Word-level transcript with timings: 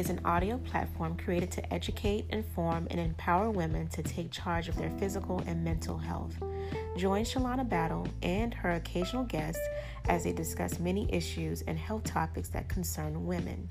is 0.00 0.08
an 0.08 0.20
audio 0.24 0.56
platform 0.56 1.14
created 1.14 1.50
to 1.50 1.74
educate, 1.74 2.24
inform, 2.30 2.86
and 2.90 2.98
empower 2.98 3.50
women 3.50 3.86
to 3.86 4.02
take 4.02 4.30
charge 4.30 4.66
of 4.66 4.76
their 4.76 4.88
physical 4.92 5.42
and 5.46 5.62
mental 5.62 5.98
health. 5.98 6.34
Join 6.96 7.22
Shalana 7.22 7.68
Battle 7.68 8.06
and 8.22 8.54
her 8.54 8.72
occasional 8.72 9.24
guests 9.24 9.60
as 10.08 10.24
they 10.24 10.32
discuss 10.32 10.78
many 10.78 11.06
issues 11.12 11.60
and 11.66 11.78
health 11.78 12.04
topics 12.04 12.48
that 12.48 12.66
concern 12.66 13.26
women. 13.26 13.68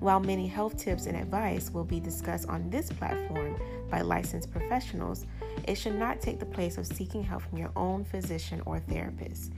While 0.00 0.20
many 0.20 0.46
health 0.46 0.78
tips 0.78 1.04
and 1.04 1.18
advice 1.18 1.70
will 1.70 1.84
be 1.84 2.00
discussed 2.00 2.48
on 2.48 2.70
this 2.70 2.90
platform 2.90 3.60
by 3.90 4.00
licensed 4.00 4.50
professionals, 4.50 5.26
it 5.68 5.74
should 5.74 5.96
not 5.96 6.22
take 6.22 6.40
the 6.40 6.46
place 6.46 6.78
of 6.78 6.86
seeking 6.86 7.22
help 7.22 7.42
from 7.42 7.58
your 7.58 7.72
own 7.76 8.04
physician 8.04 8.62
or 8.64 8.80
therapist. 8.80 9.52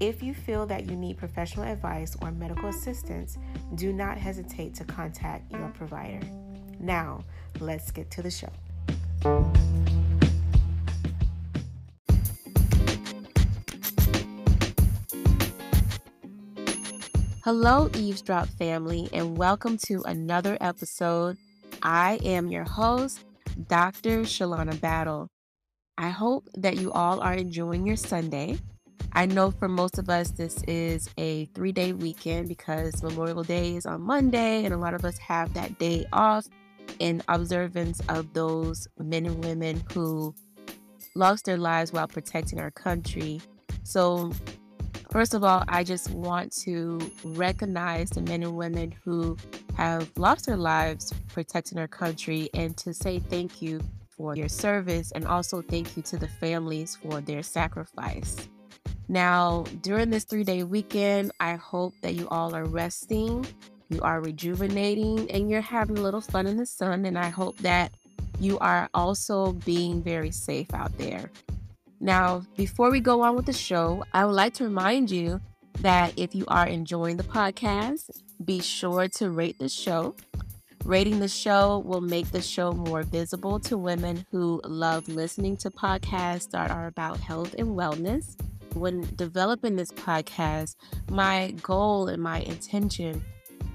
If 0.00 0.22
you 0.22 0.32
feel 0.32 0.64
that 0.64 0.88
you 0.88 0.96
need 0.96 1.18
professional 1.18 1.70
advice 1.70 2.16
or 2.22 2.32
medical 2.32 2.70
assistance, 2.70 3.36
do 3.74 3.92
not 3.92 4.16
hesitate 4.16 4.74
to 4.76 4.84
contact 4.84 5.52
your 5.52 5.68
provider. 5.76 6.26
Now, 6.78 7.22
let's 7.60 7.90
get 7.90 8.10
to 8.12 8.22
the 8.22 8.30
show. 8.30 8.48
Hello, 17.44 17.90
Eavesdrop 17.94 18.48
family, 18.48 19.10
and 19.12 19.36
welcome 19.36 19.76
to 19.84 20.00
another 20.06 20.56
episode. 20.62 21.36
I 21.82 22.18
am 22.24 22.50
your 22.50 22.64
host, 22.64 23.22
Dr. 23.68 24.22
Shalana 24.22 24.80
Battle. 24.80 25.28
I 25.98 26.08
hope 26.08 26.48
that 26.54 26.78
you 26.78 26.90
all 26.90 27.20
are 27.20 27.34
enjoying 27.34 27.86
your 27.86 27.96
Sunday. 27.96 28.58
I 29.12 29.26
know 29.26 29.50
for 29.50 29.68
most 29.68 29.98
of 29.98 30.08
us, 30.08 30.30
this 30.30 30.62
is 30.64 31.08
a 31.18 31.46
three 31.46 31.72
day 31.72 31.92
weekend 31.92 32.48
because 32.48 33.02
Memorial 33.02 33.42
Day 33.42 33.76
is 33.76 33.86
on 33.86 34.02
Monday, 34.02 34.64
and 34.64 34.72
a 34.72 34.78
lot 34.78 34.94
of 34.94 35.04
us 35.04 35.18
have 35.18 35.52
that 35.54 35.78
day 35.78 36.06
off 36.12 36.46
in 36.98 37.22
observance 37.28 38.00
of 38.08 38.32
those 38.32 38.86
men 38.98 39.26
and 39.26 39.44
women 39.44 39.82
who 39.92 40.34
lost 41.14 41.44
their 41.44 41.56
lives 41.56 41.92
while 41.92 42.06
protecting 42.06 42.60
our 42.60 42.70
country. 42.70 43.40
So, 43.82 44.32
first 45.10 45.34
of 45.34 45.42
all, 45.42 45.64
I 45.68 45.82
just 45.82 46.10
want 46.10 46.52
to 46.62 47.00
recognize 47.24 48.10
the 48.10 48.22
men 48.22 48.42
and 48.42 48.56
women 48.56 48.94
who 49.04 49.36
have 49.76 50.10
lost 50.16 50.46
their 50.46 50.56
lives 50.56 51.12
protecting 51.28 51.78
our 51.78 51.88
country 51.88 52.50
and 52.54 52.76
to 52.76 52.92
say 52.92 53.18
thank 53.18 53.62
you 53.62 53.80
for 54.08 54.36
your 54.36 54.48
service 54.48 55.10
and 55.12 55.26
also 55.26 55.62
thank 55.62 55.96
you 55.96 56.02
to 56.02 56.18
the 56.18 56.28
families 56.28 56.96
for 56.96 57.20
their 57.20 57.42
sacrifice. 57.42 58.36
Now, 59.10 59.64
during 59.82 60.10
this 60.10 60.22
three 60.22 60.44
day 60.44 60.62
weekend, 60.62 61.32
I 61.40 61.56
hope 61.56 61.94
that 62.02 62.14
you 62.14 62.28
all 62.28 62.54
are 62.54 62.64
resting, 62.64 63.44
you 63.88 64.00
are 64.02 64.20
rejuvenating, 64.20 65.28
and 65.32 65.50
you're 65.50 65.60
having 65.60 65.98
a 65.98 66.00
little 66.00 66.20
fun 66.20 66.46
in 66.46 66.56
the 66.56 66.64
sun. 66.64 67.04
And 67.04 67.18
I 67.18 67.28
hope 67.28 67.56
that 67.58 67.90
you 68.38 68.56
are 68.60 68.88
also 68.94 69.54
being 69.64 70.00
very 70.00 70.30
safe 70.30 70.72
out 70.72 70.96
there. 70.96 71.28
Now, 71.98 72.44
before 72.56 72.92
we 72.92 73.00
go 73.00 73.22
on 73.22 73.34
with 73.34 73.46
the 73.46 73.52
show, 73.52 74.04
I 74.14 74.24
would 74.24 74.36
like 74.36 74.54
to 74.54 74.64
remind 74.64 75.10
you 75.10 75.40
that 75.80 76.16
if 76.16 76.32
you 76.32 76.44
are 76.46 76.68
enjoying 76.68 77.16
the 77.16 77.24
podcast, 77.24 78.10
be 78.44 78.60
sure 78.60 79.08
to 79.08 79.30
rate 79.30 79.58
the 79.58 79.68
show. 79.68 80.14
Rating 80.84 81.18
the 81.18 81.26
show 81.26 81.80
will 81.80 82.00
make 82.00 82.30
the 82.30 82.40
show 82.40 82.70
more 82.70 83.02
visible 83.02 83.58
to 83.58 83.76
women 83.76 84.24
who 84.30 84.60
love 84.64 85.08
listening 85.08 85.56
to 85.56 85.70
podcasts 85.70 86.48
that 86.52 86.70
are 86.70 86.86
about 86.86 87.18
health 87.18 87.56
and 87.58 87.70
wellness 87.70 88.36
when 88.74 89.08
developing 89.16 89.76
this 89.76 89.92
podcast, 89.92 90.76
my 91.10 91.54
goal 91.62 92.08
and 92.08 92.22
my 92.22 92.40
intention 92.40 93.24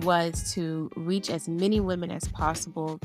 was 0.02 0.54
to 0.54 0.90
reach 0.96 1.30
as 1.30 1.48
many 1.48 1.80
women 1.80 2.12
as 2.12 2.28
possible 2.30 3.00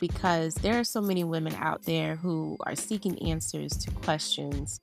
because 0.00 0.54
there 0.56 0.78
are 0.78 0.84
so 0.84 1.00
many 1.00 1.24
women 1.24 1.54
out 1.56 1.82
there 1.82 2.16
who 2.16 2.56
are 2.60 2.76
seeking 2.76 3.20
answers 3.22 3.72
to 3.72 3.90
questions, 3.90 4.80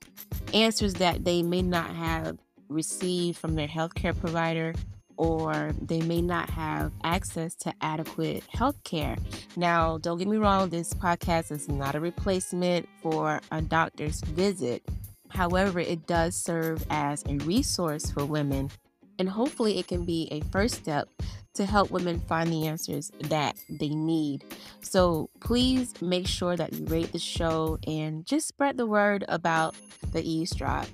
answers 0.52 0.94
that 0.94 1.24
they 1.24 1.42
may 1.42 1.62
not 1.62 1.90
have 1.90 2.38
received 2.68 3.38
from 3.38 3.54
their 3.54 3.68
healthcare 3.68 4.18
provider 4.18 4.74
or 5.16 5.72
they 5.80 6.00
may 6.02 6.20
not 6.20 6.50
have 6.50 6.92
access 7.02 7.54
to 7.54 7.72
adequate 7.80 8.44
health 8.48 8.82
care. 8.84 9.16
Now, 9.56 9.98
don't 9.98 10.18
get 10.18 10.28
me 10.28 10.36
wrong, 10.36 10.68
this 10.68 10.92
podcast 10.92 11.50
is 11.52 11.68
not 11.68 11.94
a 11.94 12.00
replacement 12.00 12.88
for 13.02 13.40
a 13.50 13.62
doctor's 13.62 14.20
visit. 14.20 14.82
However, 15.28 15.80
it 15.80 16.06
does 16.06 16.34
serve 16.36 16.84
as 16.90 17.24
a 17.28 17.36
resource 17.38 18.10
for 18.10 18.24
women, 18.24 18.70
and 19.18 19.28
hopefully, 19.28 19.78
it 19.78 19.88
can 19.88 20.04
be 20.04 20.28
a 20.30 20.40
first 20.50 20.76
step 20.76 21.08
to 21.54 21.64
help 21.64 21.90
women 21.90 22.20
find 22.20 22.52
the 22.52 22.66
answers 22.66 23.10
that 23.24 23.56
they 23.68 23.88
need. 23.88 24.44
So, 24.80 25.30
please 25.40 26.00
make 26.02 26.26
sure 26.26 26.56
that 26.56 26.72
you 26.72 26.84
rate 26.86 27.12
the 27.12 27.18
show 27.18 27.78
and 27.86 28.26
just 28.26 28.46
spread 28.46 28.76
the 28.76 28.86
word 28.86 29.24
about 29.28 29.74
the 30.12 30.22
eavesdrop. 30.22 30.86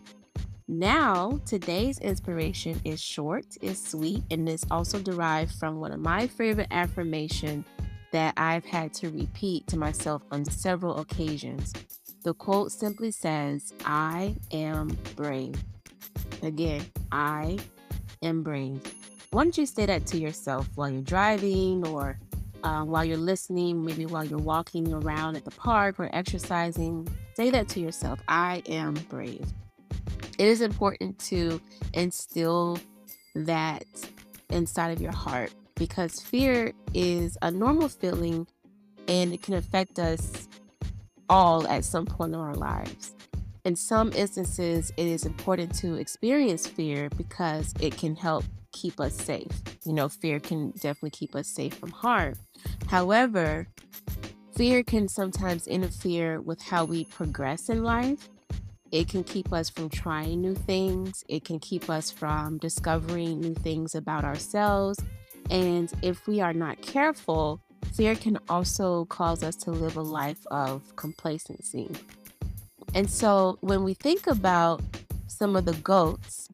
Now, 0.69 1.41
today's 1.45 1.99
inspiration 1.99 2.81
is 2.85 3.01
short, 3.03 3.45
is 3.61 3.83
sweet, 3.83 4.23
and 4.31 4.49
is 4.49 4.65
also 4.71 5.01
derived 5.01 5.55
from 5.57 5.81
one 5.81 5.93
of 5.93 6.01
my 6.01 6.29
favorite 6.29 6.69
affirmations 6.71 7.67
that 8.13 8.35
I've 8.37 8.65
had 8.65 8.95
to 8.95 9.11
repeat 9.11 9.67
to 9.69 9.77
myself 9.77 10.23
on 10.31 10.45
several 10.45 10.99
occasions. 10.99 11.73
The 12.25 12.35
quote 12.35 12.71
simply 12.71 13.11
says, 13.11 13.73
I 13.85 14.37
am 14.53 14.97
brave. 15.17 15.57
Again, 16.43 16.85
I 17.11 17.59
am 18.23 18.43
brave. 18.43 18.81
Why 19.31 19.43
don't 19.43 19.59
you 19.59 19.67
say 19.67 19.87
that 19.87 20.07
to 20.09 20.19
yourself 20.19 20.69
while 20.77 20.91
you're 20.91 21.03
driving 21.03 21.87
or 21.87 22.19
uh, 22.63 22.85
while 22.85 23.05
you're 23.05 23.17
listening, 23.17 23.85
maybe 23.85 24.07
while 24.07 24.25
you're 24.25 24.39
walking 24.39 24.93
around 24.93 25.37
at 25.37 25.45
the 25.45 25.51
park 25.51 25.99
or 25.99 26.09
exercising? 26.13 27.09
Say 27.35 27.51
that 27.51 27.67
to 27.71 27.81
yourself 27.81 28.21
I 28.29 28.63
am 28.67 28.95
brave. 29.09 29.45
It 30.39 30.47
is 30.47 30.61
important 30.61 31.19
to 31.31 31.61
instill 31.93 32.79
that 33.35 33.85
inside 34.51 34.91
of 34.91 35.01
your 35.01 35.13
heart 35.13 35.53
because 35.75 36.21
fear 36.21 36.73
is 36.95 37.37
a 37.43 37.51
normal 37.51 37.89
feeling 37.89 38.47
and 39.09 39.33
it 39.33 39.43
can 39.43 39.55
affect 39.55 39.99
us 39.99 40.49
all 41.33 41.67
at 41.69 41.83
some 41.83 42.05
point 42.05 42.35
in 42.35 42.39
our 42.39 42.55
lives. 42.55 43.15
In 43.65 43.75
some 43.75 44.13
instances, 44.13 44.93
it 44.99 45.07
is 45.07 45.25
important 45.25 45.75
to 45.77 45.95
experience 45.95 46.67
fear 46.67 47.09
because 47.17 47.73
it 47.81 47.97
can 47.97 48.15
help 48.15 48.45
keep 48.73 49.01
us 49.01 49.15
safe. 49.15 49.49
You 49.87 49.95
know, 49.95 50.11
fear 50.11 50.41
can 50.41 50.73
definitely 50.73 51.11
keep 51.11 51.35
us 51.35 51.49
safe 51.49 51.73
from 51.73 51.91
harm. 51.91 52.35
However, 52.87 53.67
fear 54.55 54.83
can 54.83 55.09
sometimes 55.09 55.67
interfere 55.67 56.39
with 56.43 56.61
how 56.61 56.85
we 56.85 57.07
progress 57.07 57.71
in 57.71 57.83
life. 57.83 58.29
It 58.91 59.09
can 59.09 59.25
keep 59.25 59.55
us 59.55 59.71
from 59.71 59.89
trying 59.89 60.43
new 60.43 60.55
things. 60.55 61.25
It 61.31 61.47
can 61.47 61.61
keep 61.61 61.89
us 61.89 62.11
from 62.11 62.59
discovering 62.59 63.41
new 63.41 63.55
things 63.55 63.95
about 63.95 64.25
ourselves. 64.25 64.99
And 65.49 65.91
if 66.03 66.27
we 66.27 66.43
are 66.43 66.53
not 66.53 66.83
careful, 66.83 67.63
fear 67.95 68.15
can 68.15 68.39
also 68.49 69.05
cause 69.07 69.43
us 69.43 69.57
to 69.57 69.71
live 69.71 69.97
a 69.97 70.03
life 70.03 70.47
of 70.51 70.97
complacency. 70.97 71.91
And 72.95 73.11
so 73.11 73.59
when 73.61 73.85
we 73.85 73.95
think 73.95 74.27
about 74.27 74.83
some 75.27 75.57
of 75.57 75.65
the 75.65 75.75
goats, 75.75 76.49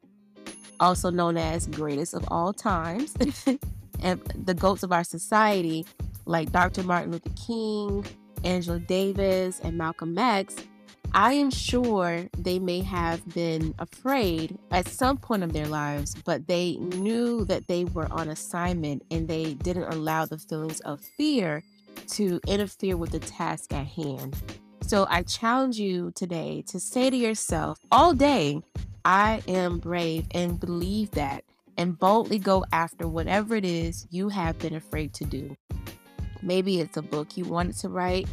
also 0.79 1.09
known 1.09 1.37
as 1.37 1.67
greatest 1.67 2.13
of 2.13 2.25
all 2.29 2.53
times, 2.53 3.13
and 4.01 4.21
the 4.45 4.53
goats 4.53 4.83
of 4.83 4.91
our 4.91 5.03
society, 5.03 5.85
like 6.25 6.51
Dr. 6.51 6.83
Martin 6.83 7.11
Luther 7.11 7.31
King, 7.35 8.05
Angela 8.43 8.79
Davis, 8.79 9.59
and 9.61 9.77
Malcolm 9.77 10.17
X, 10.17 10.55
I 11.13 11.33
am 11.33 11.49
sure 11.49 12.27
they 12.37 12.59
may 12.59 12.81
have 12.81 13.27
been 13.33 13.73
afraid 13.79 14.57
at 14.69 14.87
some 14.87 15.17
point 15.17 15.43
of 15.43 15.53
their 15.53 15.67
lives, 15.67 16.15
but 16.23 16.47
they 16.47 16.75
knew 16.77 17.45
that 17.45 17.67
they 17.67 17.85
were 17.85 18.07
on 18.11 18.29
assignment 18.29 19.03
and 19.09 19.27
they 19.27 19.55
didn't 19.55 19.91
allow 19.91 20.25
the 20.25 20.37
feelings 20.37 20.79
of 20.81 21.01
fear 21.01 21.63
to 22.09 22.39
interfere 22.47 22.95
with 22.95 23.11
the 23.11 23.19
task 23.19 23.73
at 23.73 23.87
hand. 23.87 24.35
So 24.81 25.07
I 25.09 25.23
challenge 25.23 25.79
you 25.79 26.11
today 26.15 26.63
to 26.67 26.79
say 26.79 27.09
to 27.09 27.15
yourself 27.15 27.79
all 27.91 28.13
day, 28.13 28.61
I 29.03 29.41
am 29.47 29.79
brave 29.79 30.27
and 30.31 30.59
believe 30.59 31.11
that, 31.11 31.43
and 31.77 31.97
boldly 31.97 32.37
go 32.37 32.65
after 32.71 33.07
whatever 33.07 33.55
it 33.55 33.65
is 33.65 34.05
you 34.11 34.29
have 34.29 34.59
been 34.59 34.75
afraid 34.75 35.13
to 35.15 35.25
do. 35.25 35.55
Maybe 36.41 36.79
it's 36.79 36.97
a 36.97 37.01
book 37.01 37.35
you 37.35 37.45
wanted 37.45 37.77
to 37.79 37.89
write, 37.89 38.27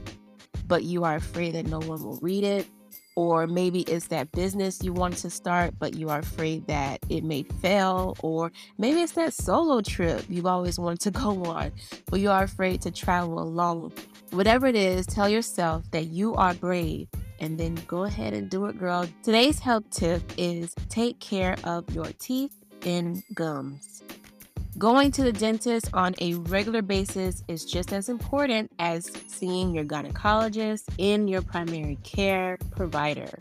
but 0.67 0.85
you 0.85 1.05
are 1.05 1.17
afraid 1.17 1.55
that 1.55 1.67
no 1.67 1.79
one 1.79 2.03
will 2.03 2.19
read 2.23 2.45
it. 2.45 2.67
Or 3.15 3.47
maybe 3.47 3.81
it's 3.83 4.09
that 4.09 4.31
business 4.33 4.83
you 4.83 4.93
want 4.93 5.17
to 5.19 5.31
start, 5.31 5.75
but 5.79 5.95
you 5.95 6.11
are 6.11 6.19
afraid 6.19 6.67
that 6.67 7.01
it 7.09 7.25
may 7.25 7.45
fail. 7.63 8.15
Or 8.21 8.53
maybe 8.77 9.01
it's 9.01 9.13
that 9.13 9.33
solo 9.33 9.81
trip 9.81 10.25
you've 10.29 10.45
always 10.45 10.79
wanted 10.79 11.01
to 11.01 11.11
go 11.23 11.45
on, 11.45 11.73
but 12.11 12.21
you 12.21 12.31
are 12.31 12.45
afraid 12.45 12.83
to 12.83 12.91
travel 12.91 13.39
alone. 13.39 13.93
Whatever 14.31 14.67
it 14.67 14.77
is, 14.77 15.07
tell 15.07 15.31
yourself 15.31 15.91
that 15.93 16.09
you 16.09 16.35
are 16.35 16.53
brave 16.53 17.09
and 17.41 17.59
then 17.59 17.75
go 17.87 18.05
ahead 18.05 18.35
and 18.35 18.51
do 18.51 18.67
it, 18.67 18.79
girl. 18.79 19.09
Today's 19.23 19.59
health 19.59 19.89
tip 19.91 20.23
is 20.37 20.75
take 20.89 21.19
care 21.21 21.57
of 21.65 21.89
your 21.95 22.11
teeth 22.19 22.55
and 22.85 23.23
gums. 23.35 24.03
Going 24.79 25.11
to 25.13 25.23
the 25.23 25.33
dentist 25.33 25.89
on 25.95 26.15
a 26.21 26.35
regular 26.35 26.83
basis 26.83 27.43
is 27.49 27.65
just 27.65 27.95
as 27.95 28.11
important 28.11 28.71
as 28.79 29.11
seeing 29.27 29.75
your 29.75 29.87
gynecologist 29.87 30.83
in 30.99 31.29
your 31.29 31.41
primary 31.41 31.97
care 32.03 32.59
provider. 32.73 33.39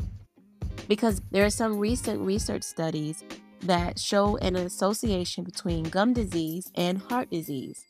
Because 0.87 1.21
there 1.31 1.43
are 1.43 1.49
some 1.49 1.77
recent 1.77 2.21
research 2.21 2.63
studies 2.63 3.21
that 3.63 3.99
show 3.99 4.37
an 4.37 4.55
association 4.55 5.43
between 5.43 5.83
gum 5.83 6.13
disease 6.13 6.71
and 6.75 6.99
heart 6.99 7.29
disease. 7.29 7.83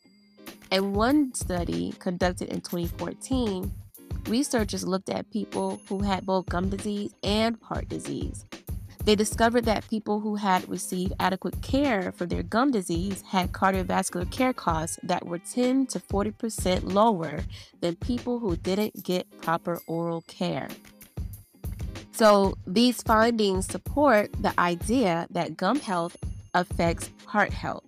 And 0.71 0.95
one 0.95 1.31
study 1.35 1.93
conducted 1.99 2.49
in 2.49 2.61
2014, 2.61 3.71
researchers 4.27 4.87
looked 4.87 5.09
at 5.09 5.29
people 5.29 5.79
who 5.87 5.99
had 6.01 6.25
both 6.25 6.47
gum 6.47 6.69
disease 6.69 7.13
and 7.21 7.59
heart 7.61 7.89
disease. 7.89 8.43
They 9.05 9.15
discovered 9.15 9.65
that 9.65 9.87
people 9.87 10.19
who 10.19 10.35
had 10.35 10.67
received 10.67 11.13
adequate 11.19 11.61
care 11.61 12.11
for 12.11 12.25
their 12.25 12.41
gum 12.41 12.71
disease 12.71 13.21
had 13.21 13.51
cardiovascular 13.51 14.29
care 14.31 14.51
costs 14.51 14.97
that 15.03 15.27
were 15.27 15.37
10 15.37 15.85
to 15.87 15.99
40% 15.99 16.91
lower 16.91 17.41
than 17.81 17.95
people 17.97 18.39
who 18.39 18.57
didn't 18.57 19.03
get 19.03 19.29
proper 19.41 19.79
oral 19.85 20.21
care. 20.21 20.69
So, 22.13 22.57
these 22.65 23.03
findings 23.03 23.67
support 23.67 24.31
the 24.41 24.59
idea 24.59 25.27
that 25.29 25.55
gum 25.55 25.79
health 25.79 26.17
affects 26.55 27.11
heart 27.27 27.53
health. 27.53 27.83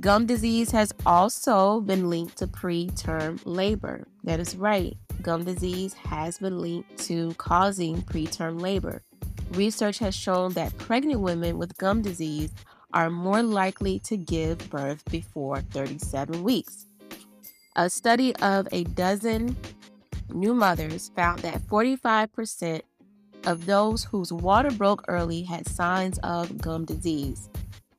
Gum 0.00 0.26
disease 0.26 0.72
has 0.72 0.92
also 1.06 1.80
been 1.82 2.10
linked 2.10 2.38
to 2.38 2.48
preterm 2.48 3.40
labor. 3.44 4.08
That 4.24 4.40
is 4.40 4.56
right, 4.56 4.96
gum 5.22 5.44
disease 5.44 5.92
has 5.92 6.38
been 6.38 6.58
linked 6.58 6.98
to 7.06 7.34
causing 7.34 8.02
preterm 8.02 8.60
labor. 8.60 9.02
Research 9.52 9.98
has 9.98 10.14
shown 10.14 10.52
that 10.52 10.76
pregnant 10.78 11.20
women 11.20 11.58
with 11.58 11.76
gum 11.78 12.02
disease 12.02 12.50
are 12.92 13.10
more 13.10 13.42
likely 13.42 13.98
to 14.00 14.16
give 14.16 14.70
birth 14.70 15.04
before 15.10 15.60
37 15.60 16.42
weeks. 16.42 16.86
A 17.76 17.88
study 17.88 18.34
of 18.36 18.66
a 18.72 18.84
dozen 18.84 19.56
new 20.30 20.54
mothers 20.54 21.10
found 21.14 21.40
that 21.40 21.60
45% 21.62 22.82
of 23.46 23.66
those 23.66 24.04
whose 24.04 24.32
water 24.32 24.70
broke 24.70 25.04
early 25.08 25.42
had 25.42 25.66
signs 25.68 26.18
of 26.18 26.60
gum 26.60 26.84
disease. 26.84 27.48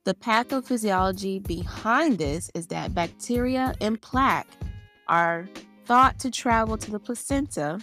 The 0.03 0.13
pathophysiology 0.13 1.45
behind 1.45 2.17
this 2.17 2.49
is 2.53 2.67
that 2.67 2.93
bacteria 2.93 3.73
and 3.79 4.01
plaque 4.01 4.47
are 5.07 5.47
thought 5.85 6.19
to 6.19 6.31
travel 6.31 6.77
to 6.77 6.91
the 6.91 6.99
placenta, 6.99 7.79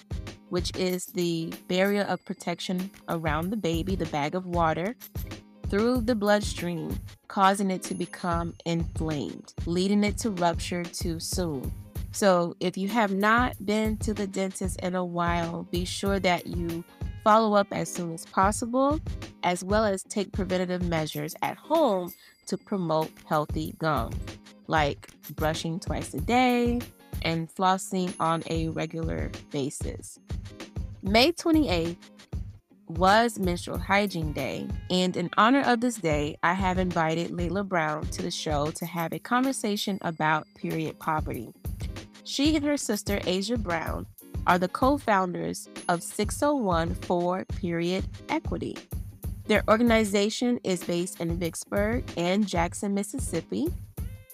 which 0.49 0.75
is 0.77 1.07
the 1.07 1.53
barrier 1.69 2.03
of 2.03 2.25
protection 2.25 2.91
around 3.09 3.51
the 3.51 3.57
baby, 3.57 3.97
the 3.97 4.07
bag 4.07 4.35
of 4.35 4.47
water, 4.47 4.97
through 5.69 6.01
the 6.03 6.15
bloodstream, 6.15 6.99
causing 7.29 7.71
it 7.71 7.83
to 7.83 7.95
become 7.95 8.55
inflamed, 8.65 9.53
leading 9.67 10.05
it 10.05 10.17
to 10.19 10.31
rupture 10.31 10.85
too 10.85 11.19
soon. 11.19 11.73
So, 12.13 12.57
if 12.61 12.79
you 12.79 12.89
have 12.89 13.13
not 13.13 13.67
been 13.67 13.99
to 13.99 14.15
the 14.15 14.27
dentist 14.27 14.81
in 14.81 14.95
a 14.95 15.05
while, 15.05 15.65
be 15.65 15.85
sure 15.85 16.19
that 16.21 16.47
you 16.47 16.83
follow 17.25 17.55
up 17.55 17.67
as 17.73 17.93
soon 17.93 18.15
as 18.15 18.25
possible, 18.25 19.01
as 19.43 19.65
well 19.65 19.85
as 19.85 20.03
take 20.05 20.33
preventative 20.33 20.83
measures 20.83 21.35
at 21.43 21.57
home 21.57 22.13
to 22.47 22.57
promote 22.57 23.11
healthy 23.27 23.75
gums, 23.79 24.15
like 24.69 25.11
brushing 25.35 25.79
twice 25.79 26.15
a 26.15 26.21
day 26.21 26.81
and 27.23 27.49
flossing 27.55 28.15
on 28.21 28.43
a 28.49 28.69
regular 28.69 29.31
basis. 29.51 30.19
May 31.03 31.33
28th 31.33 31.97
was 32.89 33.39
Menstrual 33.39 33.79
Hygiene 33.79 34.33
Day, 34.33 34.69
and 34.91 35.17
in 35.17 35.31
honor 35.37 35.63
of 35.63 35.81
this 35.81 35.97
day, 35.97 36.37
I 36.43 36.53
have 36.55 36.79
invited 36.79 37.31
Layla 37.31 37.67
Brown 37.67 38.07
to 38.09 38.23
the 38.23 38.31
show 38.31 38.71
to 38.73 38.87
have 38.87 39.13
a 39.13 39.19
conversation 39.19 39.99
about 40.03 40.47
period 40.55 40.99
poverty. 40.99 41.53
She 42.25 42.55
and 42.57 42.65
her 42.65 42.77
sister, 42.77 43.21
Asia 43.25 43.57
Brown, 43.57 44.07
are 44.47 44.59
the 44.59 44.69
co 44.69 44.99
founders 44.99 45.69
of 45.89 46.03
601 46.03 46.95
for 46.95 47.45
Period 47.45 48.05
Equity. 48.29 48.77
Their 49.47 49.63
organization 49.69 50.59
is 50.65 50.83
based 50.83 51.21
in 51.21 51.39
Vicksburg 51.39 52.05
and 52.17 52.47
Jackson, 52.47 52.95
Mississippi, 52.95 53.69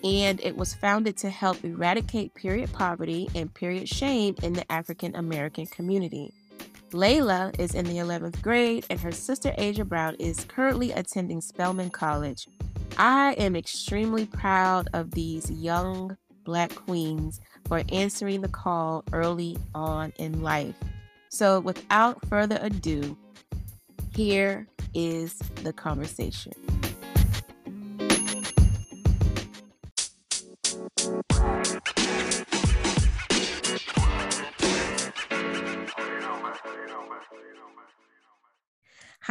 and 0.04 0.40
it 0.40 0.56
was 0.56 0.74
founded 0.74 1.16
to 1.18 1.30
help 1.30 1.64
eradicate 1.64 2.34
period 2.34 2.72
poverty 2.72 3.28
and 3.34 3.52
period 3.52 3.88
shame 3.88 4.34
in 4.42 4.52
the 4.52 4.70
African 4.70 5.14
American 5.14 5.66
community. 5.66 6.32
Layla 6.90 7.58
is 7.58 7.74
in 7.74 7.86
the 7.86 7.96
11th 7.96 8.42
grade, 8.42 8.84
and 8.90 9.00
her 9.00 9.12
sister 9.12 9.54
Asia 9.56 9.84
Brown 9.84 10.14
is 10.16 10.44
currently 10.44 10.92
attending 10.92 11.40
Spelman 11.40 11.90
College. 11.90 12.46
I 12.98 13.32
am 13.38 13.56
extremely 13.56 14.26
proud 14.26 14.88
of 14.92 15.12
these 15.12 15.50
young 15.50 16.16
Black 16.44 16.74
queens 16.74 17.40
for 17.66 17.82
answering 17.90 18.42
the 18.42 18.48
call 18.48 19.04
early 19.12 19.56
on 19.74 20.12
in 20.18 20.42
life. 20.42 20.74
So, 21.30 21.60
without 21.60 22.26
further 22.28 22.58
ado, 22.60 23.16
here 24.14 24.66
is 24.92 25.38
the 25.62 25.72
conversation. 25.72 26.52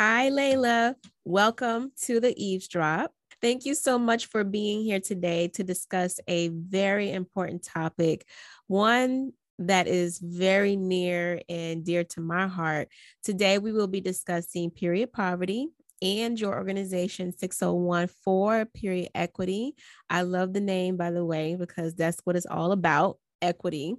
Hi, 0.04 0.32
Layla. 0.32 0.96
Welcome 1.26 1.92
to 2.06 2.20
the 2.20 2.34
eavesdrop. 2.36 3.14
Thank 3.40 3.66
you 3.66 3.76
so 3.76 4.00
much 4.00 4.26
for 4.26 4.44
being 4.44 4.82
here 4.82 5.00
today 5.00 5.50
to 5.50 5.64
discuss 5.64 6.20
a 6.28 6.48
very 6.48 7.12
important 7.12 7.62
topic, 7.62 8.26
one 8.66 9.34
that 9.60 9.86
is 9.88 10.18
very 10.18 10.76
near 10.76 11.42
and 11.48 11.86
dear 11.86 12.04
to 12.06 12.20
my 12.20 12.48
heart. 12.48 12.88
Today, 13.24 13.60
we 13.60 13.72
will 13.72 13.86
be 13.86 14.02
discussing 14.02 14.72
period 14.72 15.14
poverty 15.14 15.68
and 16.02 16.40
your 16.40 16.56
organization 16.56 17.32
601 17.38 18.08
for 18.08 18.66
period 18.66 19.10
equity. 19.14 19.76
I 20.10 20.24
love 20.24 20.54
the 20.54 20.62
name, 20.62 20.98
by 20.98 21.12
the 21.12 21.24
way, 21.24 21.56
because 21.56 21.94
that's 21.94 22.20
what 22.24 22.36
it's 22.36 22.48
all 22.48 22.72
about 22.72 23.20
equity. 23.42 23.96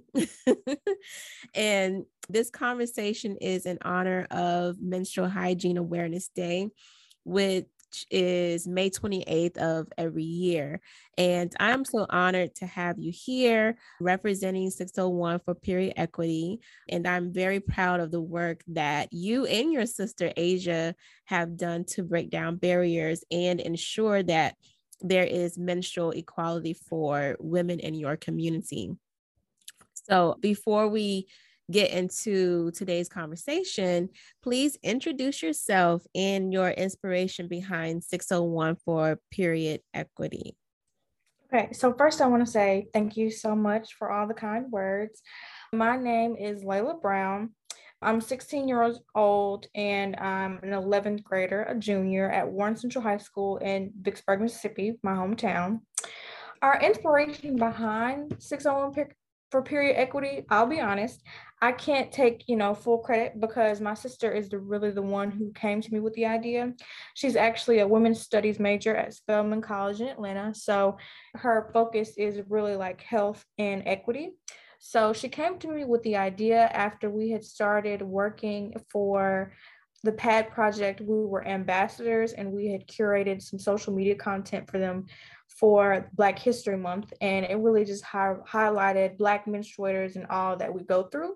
and 1.55 2.05
this 2.29 2.49
conversation 2.49 3.37
is 3.37 3.65
in 3.65 3.77
honor 3.81 4.27
of 4.31 4.81
Menstrual 4.81 5.29
Hygiene 5.29 5.77
Awareness 5.77 6.29
Day, 6.29 6.69
which 7.23 7.67
is 8.09 8.67
May 8.67 8.89
28th 8.89 9.57
of 9.57 9.87
every 9.97 10.23
year. 10.23 10.81
And 11.17 11.53
I'm 11.59 11.85
so 11.85 12.05
honored 12.09 12.55
to 12.55 12.65
have 12.65 12.97
you 12.97 13.11
here 13.13 13.77
representing 13.99 14.69
601 14.69 15.41
for 15.45 15.53
period 15.53 15.93
equity. 15.97 16.59
And 16.89 17.07
I'm 17.07 17.31
very 17.31 17.59
proud 17.59 17.99
of 17.99 18.11
the 18.11 18.21
work 18.21 18.63
that 18.69 19.11
you 19.11 19.45
and 19.45 19.71
your 19.71 19.85
sister 19.85 20.31
Asia 20.35 20.95
have 21.25 21.57
done 21.57 21.85
to 21.89 22.03
break 22.03 22.29
down 22.29 22.57
barriers 22.57 23.23
and 23.31 23.59
ensure 23.59 24.23
that 24.23 24.55
there 25.01 25.25
is 25.25 25.57
menstrual 25.57 26.11
equality 26.11 26.73
for 26.73 27.35
women 27.39 27.79
in 27.79 27.93
your 27.93 28.15
community. 28.15 28.91
So 30.03 30.37
before 30.41 30.87
we 30.87 31.27
get 31.71 31.91
into 31.91 32.71
today's 32.71 33.07
conversation, 33.07 34.09
please 34.41 34.77
introduce 34.83 35.41
yourself 35.41 36.05
and 36.13 36.51
your 36.51 36.69
inspiration 36.69 37.47
behind 37.47 38.03
601 38.03 38.77
for 38.83 39.19
period 39.31 39.81
equity. 39.93 40.57
Okay, 41.53 41.71
so 41.71 41.93
first 41.93 42.19
I 42.19 42.27
want 42.27 42.45
to 42.45 42.51
say 42.51 42.87
thank 42.93 43.15
you 43.15 43.29
so 43.29 43.55
much 43.55 43.93
for 43.93 44.11
all 44.11 44.27
the 44.27 44.33
kind 44.33 44.71
words. 44.71 45.21
My 45.71 45.95
name 45.95 46.35
is 46.35 46.63
Layla 46.63 47.01
Brown. 47.01 47.51
I'm 48.01 48.19
16 48.19 48.67
years 48.67 48.99
old 49.15 49.67
and 49.73 50.17
I'm 50.17 50.59
an 50.63 50.71
11th 50.71 51.23
grader, 51.23 51.63
a 51.63 51.75
junior 51.75 52.29
at 52.29 52.49
Warren 52.49 52.75
Central 52.75 53.03
High 53.03 53.17
School 53.17 53.57
in 53.57 53.93
Vicksburg, 54.01 54.41
Mississippi, 54.41 54.99
my 55.03 55.13
hometown. 55.13 55.79
Our 56.61 56.81
inspiration 56.81 57.55
behind 57.55 58.35
601 58.39 58.93
for 59.53 59.61
period 59.61 59.95
equity, 59.99 60.43
I'll 60.49 60.65
be 60.65 60.79
honest, 60.81 61.21
I 61.61 61.73
can't 61.73 62.11
take, 62.11 62.45
you 62.47 62.55
know, 62.55 62.73
full 62.73 62.97
credit 62.97 63.39
because 63.39 63.79
my 63.79 63.93
sister 63.93 64.31
is 64.31 64.49
the, 64.49 64.57
really 64.57 64.89
the 64.89 65.03
one 65.03 65.29
who 65.29 65.51
came 65.51 65.79
to 65.79 65.93
me 65.93 65.99
with 65.99 66.15
the 66.15 66.25
idea. 66.25 66.73
She's 67.13 67.35
actually 67.35 67.77
a 67.77 67.87
women's 67.87 68.19
studies 68.19 68.59
major 68.59 68.95
at 68.95 69.13
Spelman 69.13 69.61
College 69.61 70.01
in 70.01 70.07
Atlanta. 70.07 70.55
So 70.55 70.97
her 71.35 71.69
focus 71.71 72.17
is 72.17 72.41
really 72.49 72.75
like 72.75 73.01
health 73.01 73.45
and 73.59 73.83
equity. 73.85 74.31
So 74.79 75.13
she 75.13 75.29
came 75.29 75.59
to 75.59 75.67
me 75.67 75.85
with 75.85 76.01
the 76.01 76.15
idea 76.15 76.61
after 76.73 77.11
we 77.11 77.29
had 77.29 77.43
started 77.43 78.01
working 78.01 78.73
for 78.91 79.53
the 80.01 80.13
PAD 80.13 80.49
project. 80.49 80.99
We 80.99 81.25
were 81.25 81.47
ambassadors 81.47 82.33
and 82.33 82.51
we 82.51 82.71
had 82.71 82.87
curated 82.87 83.43
some 83.43 83.59
social 83.59 83.93
media 83.93 84.15
content 84.15 84.67
for 84.67 84.79
them 84.79 85.05
for 85.59 86.09
Black 86.13 86.39
History 86.39 86.77
Month, 86.77 87.13
and 87.21 87.45
it 87.45 87.57
really 87.57 87.85
just 87.85 88.03
hi- 88.03 88.35
highlighted 88.47 89.17
Black 89.17 89.45
menstruators 89.45 90.15
and 90.15 90.25
all 90.27 90.57
that 90.57 90.73
we 90.73 90.83
go 90.83 91.03
through. 91.03 91.35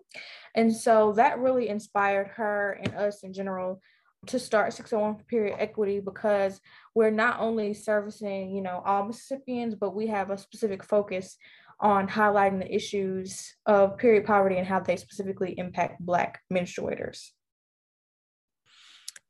And 0.56 0.76
so 0.76 1.14
that 1.14 1.40
really 1.40 1.70
inspired 1.70 2.28
her 2.36 2.80
and 2.84 2.96
us 2.96 3.24
in 3.24 3.34
general 3.34 3.82
to 4.28 4.40
start 4.40 4.74
601 4.74 5.24
period 5.28 5.56
equity 5.60 6.00
because 6.00 6.60
we're 6.96 7.12
not 7.12 7.40
only 7.40 7.74
servicing, 7.74 8.52
you 8.52 8.62
know, 8.62 8.82
all 8.86 9.06
Mississippians, 9.06 9.76
but 9.76 9.96
we 9.96 10.08
have 10.08 10.32
a 10.32 10.38
specific 10.38 10.84
focus 10.84 11.38
on 11.80 12.08
highlighting 12.08 12.60
the 12.60 12.74
issues 12.74 13.56
of 13.68 13.98
period 13.98 14.26
poverty 14.26 14.58
and 14.58 14.68
how 14.68 14.80
they 14.80 14.96
specifically 14.96 15.54
impact 15.58 16.02
Black 16.02 16.42
menstruators. 16.52 17.30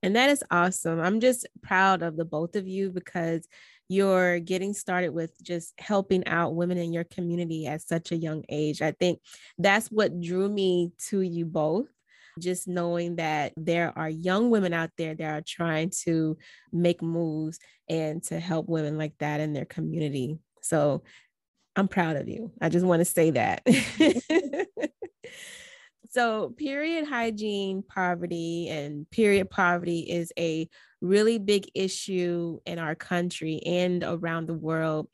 And 0.03 0.15
that 0.15 0.29
is 0.29 0.43
awesome. 0.51 0.99
I'm 0.99 1.19
just 1.19 1.47
proud 1.61 2.01
of 2.01 2.15
the 2.15 2.25
both 2.25 2.55
of 2.55 2.67
you 2.67 2.91
because 2.91 3.47
you're 3.89 4.39
getting 4.39 4.73
started 4.73 5.09
with 5.09 5.31
just 5.41 5.73
helping 5.79 6.25
out 6.27 6.55
women 6.55 6.77
in 6.77 6.91
your 6.91 7.05
community 7.05 7.67
at 7.67 7.81
such 7.81 8.11
a 8.11 8.17
young 8.17 8.43
age. 8.49 8.81
I 8.81 8.91
think 8.91 9.19
that's 9.57 9.87
what 9.87 10.19
drew 10.19 10.49
me 10.49 10.91
to 11.09 11.21
you 11.21 11.45
both. 11.45 11.87
Just 12.39 12.67
knowing 12.67 13.15
that 13.15 13.53
there 13.57 13.97
are 13.97 14.09
young 14.09 14.49
women 14.49 14.73
out 14.73 14.91
there 14.97 15.15
that 15.15 15.37
are 15.37 15.41
trying 15.41 15.91
to 16.03 16.37
make 16.71 17.01
moves 17.01 17.59
and 17.89 18.21
to 18.23 18.39
help 18.39 18.67
women 18.67 18.97
like 18.97 19.17
that 19.19 19.39
in 19.39 19.53
their 19.53 19.65
community. 19.65 20.37
So 20.61 21.03
I'm 21.75 21.87
proud 21.87 22.15
of 22.15 22.27
you. 22.27 22.51
I 22.59 22.69
just 22.69 22.85
want 22.85 23.01
to 23.01 23.05
say 23.05 23.31
that. 23.31 23.61
so, 26.09 26.49
period 26.57 27.07
hygiene 27.07 27.83
poverty 27.83 28.67
and 28.69 29.09
period 29.11 29.49
poverty 29.49 29.99
is 29.99 30.33
a 30.37 30.67
really 31.01 31.37
big 31.37 31.69
issue 31.75 32.59
in 32.65 32.79
our 32.79 32.95
country 32.95 33.61
and 33.65 34.03
around 34.03 34.47
the 34.47 34.53
world. 34.53 35.07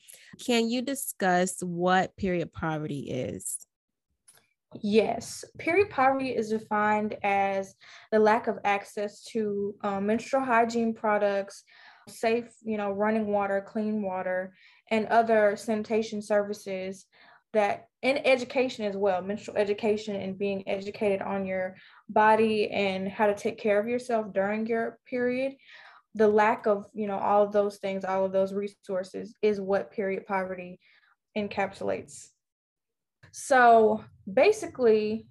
Can 0.46 0.70
you 0.70 0.82
discuss 0.82 1.62
what 1.62 2.16
period 2.16 2.54
poverty 2.54 3.10
is? 3.10 3.66
Yes, 4.82 5.46
period 5.60 5.90
poverty 5.90 6.30
is 6.30 6.50
defined 6.50 7.16
as 7.24 7.76
the 8.12 8.20
lack 8.20 8.48
of 8.48 8.58
access 8.64 9.24
to 9.26 9.76
um, 9.84 10.08
menstrual 10.08 10.44
hygiene 10.44 10.94
products, 10.94 11.64
safe, 12.08 12.46
you 12.64 12.78
know, 12.78 12.92
running 12.92 13.28
water, 13.28 13.64
clean 13.66 14.02
water, 14.02 14.56
and 14.90 15.06
other 15.08 15.56
sanitation 15.56 16.22
services 16.22 17.06
that 17.54 17.88
in 18.02 18.18
education 18.26 18.84
as 18.86 18.98
well, 18.98 19.22
menstrual 19.22 19.58
education 19.58 20.16
and 20.16 20.38
being 20.38 20.68
educated 20.68 21.22
on 21.22 21.46
your 21.46 21.76
body 22.14 22.70
and 22.70 23.08
how 23.08 23.28
to 23.28 23.36
take 23.36 23.58
care 23.58 23.80
of 23.80 23.88
yourself 23.88 24.34
during 24.34 24.66
your 24.68 25.00
period. 25.06 25.54
The 26.16 26.28
lack 26.28 26.68
of, 26.68 26.86
you 26.94 27.08
know, 27.08 27.18
all 27.18 27.44
of 27.44 27.52
those 27.52 27.78
things, 27.78 28.06
all 28.06 28.26
of 28.26 28.32
those 28.32 28.54
resources 28.54 29.36
is 29.42 29.60
what 29.60 29.92
period 29.92 30.26
poverty 30.28 30.80
encapsulates. 31.38 32.28
So 33.32 34.04
basically, 34.32 35.28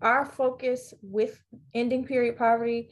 our 0.00 0.24
focus 0.24 0.94
with 1.02 1.38
ending 1.74 2.06
period 2.06 2.38
poverty 2.38 2.90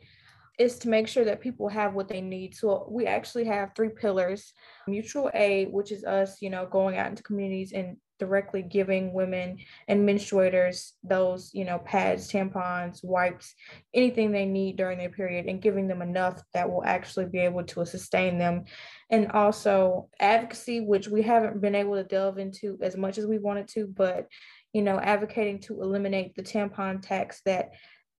is 0.59 0.79
to 0.81 0.91
make 0.91 1.09
sure 1.09 1.25
that 1.25 1.41
people 1.41 1.69
have 1.69 1.95
what 1.95 2.09
they 2.09 2.21
need. 2.21 2.55
So 2.55 2.87
we 2.91 3.07
actually 3.07 3.45
have 3.45 3.71
three 3.75 3.89
pillars 3.89 4.53
mutual 4.87 5.31
aid, 5.33 5.73
which 5.73 5.91
is 5.91 6.05
us, 6.05 6.43
you 6.43 6.51
know, 6.51 6.67
going 6.67 6.99
out 6.99 7.09
into 7.09 7.23
communities 7.23 7.73
and 7.73 7.97
directly 8.21 8.63
giving 8.63 9.13
women 9.13 9.59
and 9.89 10.09
menstruators 10.09 10.93
those, 11.03 11.51
you 11.53 11.65
know, 11.65 11.79
pads, 11.79 12.31
tampons, 12.31 13.01
wipes, 13.03 13.55
anything 13.93 14.31
they 14.31 14.47
need 14.47 14.77
during 14.77 14.99
their 14.99 15.11
period 15.11 15.47
and 15.47 15.61
giving 15.63 15.89
them 15.89 16.03
enough 16.03 16.41
that 16.55 16.71
will 16.71 16.85
actually 16.85 17.27
be 17.27 17.41
able 17.41 17.65
to 17.65 17.85
sustain 17.85 18.39
them. 18.39 18.65
And 19.11 19.33
also 19.33 20.09
advocacy, 20.21 20.83
which 20.83 21.09
we 21.09 21.23
haven't 21.23 21.61
been 21.61 21.75
able 21.75 21.97
to 21.97 22.05
delve 22.05 22.39
into 22.39 22.79
as 22.81 22.97
much 22.97 23.19
as 23.19 23.27
we 23.27 23.39
wanted 23.39 23.67
to, 23.69 23.87
but, 23.89 24.29
you 24.73 24.83
know, 24.83 25.01
advocating 25.01 25.59
to 25.63 25.83
eliminate 25.83 26.37
the 26.37 26.43
tampon 26.43 27.03
tax 27.03 27.41
that 27.47 27.71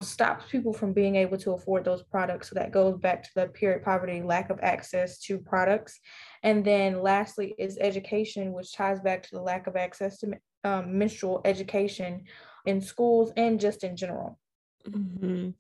stops 0.03 0.47
people 0.51 0.73
from 0.73 0.93
being 0.93 1.17
able 1.17 1.37
to 1.37 1.53
afford 1.53 1.85
those 1.85 2.03
products. 2.03 2.49
So 2.49 2.55
that 2.55 2.73
goes 2.73 2.99
back 2.99 3.23
to 3.23 3.31
the 3.35 3.47
period 3.49 3.83
poverty, 3.85 4.23
lack 4.23 4.49
of 4.51 4.59
access 4.63 5.19
to 5.21 5.39
products. 5.39 6.01
And 6.43 6.65
then 6.65 7.03
lastly 7.03 7.55
is 7.59 7.77
education, 7.79 8.53
which 8.53 8.73
ties 8.73 9.01
back 9.01 9.23
to 9.25 9.31
the 9.33 9.43
lack 9.43 9.67
of 9.67 9.77
access 9.77 10.19
to 10.19 10.33
um, 10.65 10.99
menstrual 10.99 11.43
education 11.45 12.25
in 12.65 12.81
schools 12.81 13.33
and 13.37 13.61
just 13.61 13.85
in 13.85 13.97
general. 13.97 14.39
Mm-hmm. 14.89 15.51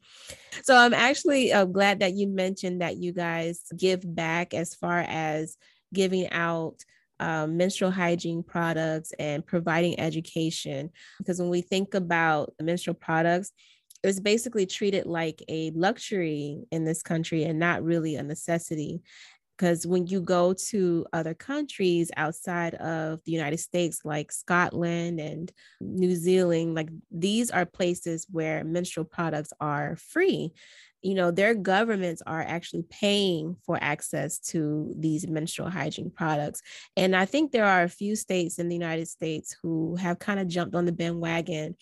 So 0.63 0.75
I'm 0.75 0.95
actually 0.95 1.53
uh, 1.53 1.67
glad 1.67 2.01
that 2.01 2.15
you 2.15 2.27
mentioned 2.27 2.81
that 2.81 2.97
you 2.97 3.13
guys 3.13 3.61
give 3.77 4.01
back 4.05 4.55
as 4.55 4.75
far 4.75 5.01
as 5.01 5.59
giving 5.93 6.31
out 6.31 6.77
um, 7.19 7.59
menstrual 7.59 7.91
hygiene 7.91 8.43
products 8.43 9.13
and 9.19 9.45
providing 9.45 10.01
education. 10.01 10.91
Because 11.19 11.39
when 11.39 11.51
we 11.51 11.61
think 11.61 11.93
about 11.93 12.55
menstrual 12.61 12.95
products, 12.95 13.53
it's 14.03 14.21
basically 14.21 14.67
treated 14.67 15.07
like 15.07 15.43
a 15.49 15.71
luxury 15.73 16.65
in 16.71 16.85
this 16.85 17.03
country 17.03 17.45
and 17.45 17.59
not 17.59 17.83
really 17.83 18.17
a 18.17 18.23
necessity 18.23 19.03
because 19.61 19.87
when 19.87 20.07
you 20.07 20.23
go 20.23 20.55
to 20.55 21.05
other 21.13 21.35
countries 21.35 22.11
outside 22.17 22.73
of 22.77 23.23
the 23.27 23.33
United 23.33 23.59
States, 23.59 24.01
like 24.07 24.33
Scotland 24.33 25.21
and 25.21 25.53
New 25.83 26.15
Zealand, 26.15 26.75
like 26.75 26.89
these 27.11 27.51
are 27.51 27.67
places 27.67 28.27
where 28.31 28.65
menstrual 28.65 29.05
products 29.05 29.53
are 29.61 29.97
free. 29.97 30.55
You 31.03 31.15
know, 31.15 31.31
their 31.31 31.55
governments 31.55 32.23
are 32.27 32.41
actually 32.41 32.85
paying 32.89 33.55
for 33.67 33.77
access 33.83 34.39
to 34.49 34.95
these 34.97 35.27
menstrual 35.27 35.69
hygiene 35.69 36.11
products. 36.11 36.63
And 36.97 37.15
I 37.15 37.27
think 37.27 37.53
there 37.53 37.67
are 37.67 37.83
a 37.83 37.89
few 37.89 38.17
states 38.17 38.59
in 38.59 38.71
the 38.71 38.77
United 38.77 39.09
States 39.09 39.55
who 39.63 39.95
have 39.97 40.19
kind 40.19 40.41
of 40.41 40.49
jumped 40.49 40.75
on 40.75 40.87
the 40.87 40.93
bandwagon 40.93 41.77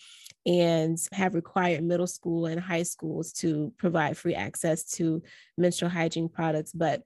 and 0.49 0.97
have 1.11 1.35
required 1.35 1.83
middle 1.83 2.07
school 2.07 2.47
and 2.47 2.59
high 2.59 2.81
schools 2.81 3.31
to 3.31 3.71
provide 3.77 4.17
free 4.17 4.33
access 4.33 4.83
to 4.83 5.21
menstrual 5.59 5.91
hygiene 5.91 6.27
products. 6.27 6.71
But 6.71 7.03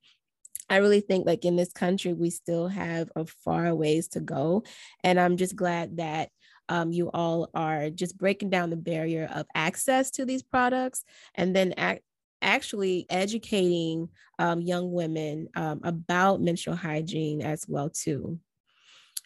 I 0.70 0.78
really 0.78 1.02
think 1.02 1.26
like 1.26 1.44
in 1.44 1.58
this 1.58 1.74
country, 1.74 2.14
we 2.14 2.30
still 2.30 2.70
have 2.70 3.12
a 3.18 3.26
far 3.26 3.76
ways 3.76 4.08
to 4.10 4.22
go. 4.22 4.64
And 5.04 5.20
I'm 5.20 5.36
just 5.36 5.58
glad 5.58 5.98
that 5.98 6.30
um, 6.70 6.94
you 6.94 7.12
all 7.14 7.50
are 7.54 7.90
just 7.90 8.18
breaking 8.18 8.50
down 8.50 8.70
the 8.70 8.78
barrier 8.78 9.30
of 9.34 9.46
access 9.54 10.10
to 10.12 10.26
these 10.26 10.42
products 10.42 11.04
and 11.36 11.54
then 11.54 11.74
act, 11.76 12.02
actually 12.42 13.06
educating 13.10 14.08
um, 14.40 14.62
young 14.62 14.94
women 14.94 15.50
um, 15.58 15.82
about 15.84 16.40
menstrual 16.40 16.78
hygiene 16.78 17.42
as 17.42 17.66
well 17.68 17.90
too. 17.90 18.40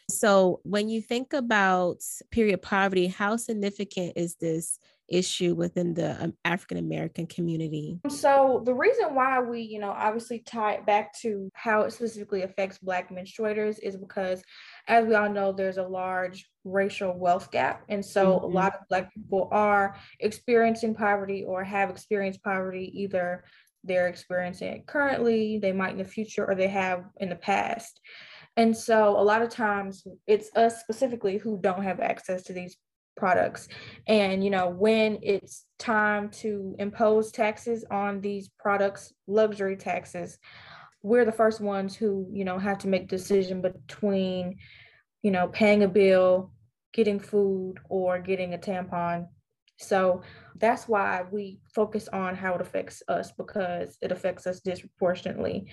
So, 0.10 0.62
when 0.64 0.88
you 0.88 1.02
think 1.02 1.34
about 1.34 2.02
period 2.32 2.62
poverty, 2.62 3.08
how 3.08 3.36
significant 3.36 4.14
is 4.16 4.36
this 4.36 4.80
issue 5.10 5.54
within 5.54 5.94
the 5.94 6.22
um, 6.24 6.34
African 6.46 6.78
American 6.78 7.28
community? 7.28 8.00
So, 8.10 8.62
the 8.64 8.74
reason 8.74 9.16
why 9.16 9.42
we, 9.42 9.62
you 9.62 9.80
know, 9.80 9.92
obviously 9.92 10.40
tie 10.40 10.76
it 10.76 10.86
back 10.86 11.14
to 11.20 11.50
how 11.54 11.82
it 11.82 11.92
specifically 11.92 12.44
affects 12.44 12.78
Black 12.78 13.10
menstruators 13.10 13.80
is 13.84 13.98
because, 13.98 14.42
as 14.88 15.06
we 15.06 15.14
all 15.14 15.30
know, 15.30 15.52
there's 15.52 15.78
a 15.78 15.84
large 15.84 16.50
racial 16.64 17.14
wealth 17.18 17.52
gap. 17.52 17.84
And 17.90 18.06
so, 18.06 18.38
mm-hmm. 18.38 18.46
a 18.46 18.48
lot 18.48 18.76
of 18.76 18.88
Black 18.88 19.14
people 19.14 19.50
are 19.52 19.98
experiencing 20.22 20.96
poverty 20.96 21.44
or 21.44 21.66
have 21.66 21.90
experienced 21.90 22.42
poverty 22.44 22.92
either 23.02 23.44
they're 23.84 24.08
experiencing 24.08 24.68
it 24.70 24.86
currently, 24.86 25.60
they 25.60 25.72
might 25.72 25.92
in 25.92 25.98
the 25.98 26.04
future, 26.04 26.46
or 26.46 26.56
they 26.56 26.68
have 26.68 27.06
in 27.18 27.30
the 27.30 27.36
past. 27.36 28.02
And 28.58 28.76
so 28.76 29.10
a 29.18 29.22
lot 29.22 29.42
of 29.42 29.50
times 29.50 30.06
it's 30.26 30.50
us 30.56 30.82
specifically 30.82 31.38
who 31.38 31.60
don't 31.62 31.84
have 31.84 32.00
access 32.00 32.44
to 32.44 32.54
these 32.54 32.76
products. 33.16 33.68
And, 34.08 34.44
you 34.44 34.50
know, 34.50 34.70
when 34.70 35.20
it's 35.22 35.66
time 35.80 36.30
to 36.30 36.76
impose 36.80 37.32
taxes 37.32 37.86
on 37.90 38.20
these 38.20 38.50
products, 38.60 39.14
luxury 39.28 39.78
taxes, 39.78 40.38
we're 41.04 41.26
the 41.26 41.32
first 41.32 41.62
ones 41.62 41.96
who, 41.96 42.28
you 42.32 42.46
know, 42.46 42.58
have 42.58 42.80
to 42.80 42.88
make 42.88 43.08
decision 43.08 43.62
between, 43.62 44.58
you 45.22 45.32
know, 45.32 45.48
paying 45.48 45.84
a 45.84 45.88
bill, 45.88 46.52
getting 46.94 47.20
food, 47.20 47.76
or 47.90 48.20
getting 48.20 48.54
a 48.54 48.58
tampon. 48.58 49.28
So 49.78 50.22
that's 50.56 50.88
why 50.88 51.24
we 51.32 51.60
focus 51.74 52.08
on 52.08 52.36
how 52.36 52.56
it 52.56 52.62
affects 52.62 53.04
us 53.08 53.32
because 53.32 53.98
it 54.02 54.12
affects 54.12 54.48
us 54.48 54.60
disproportionately. 54.60 55.68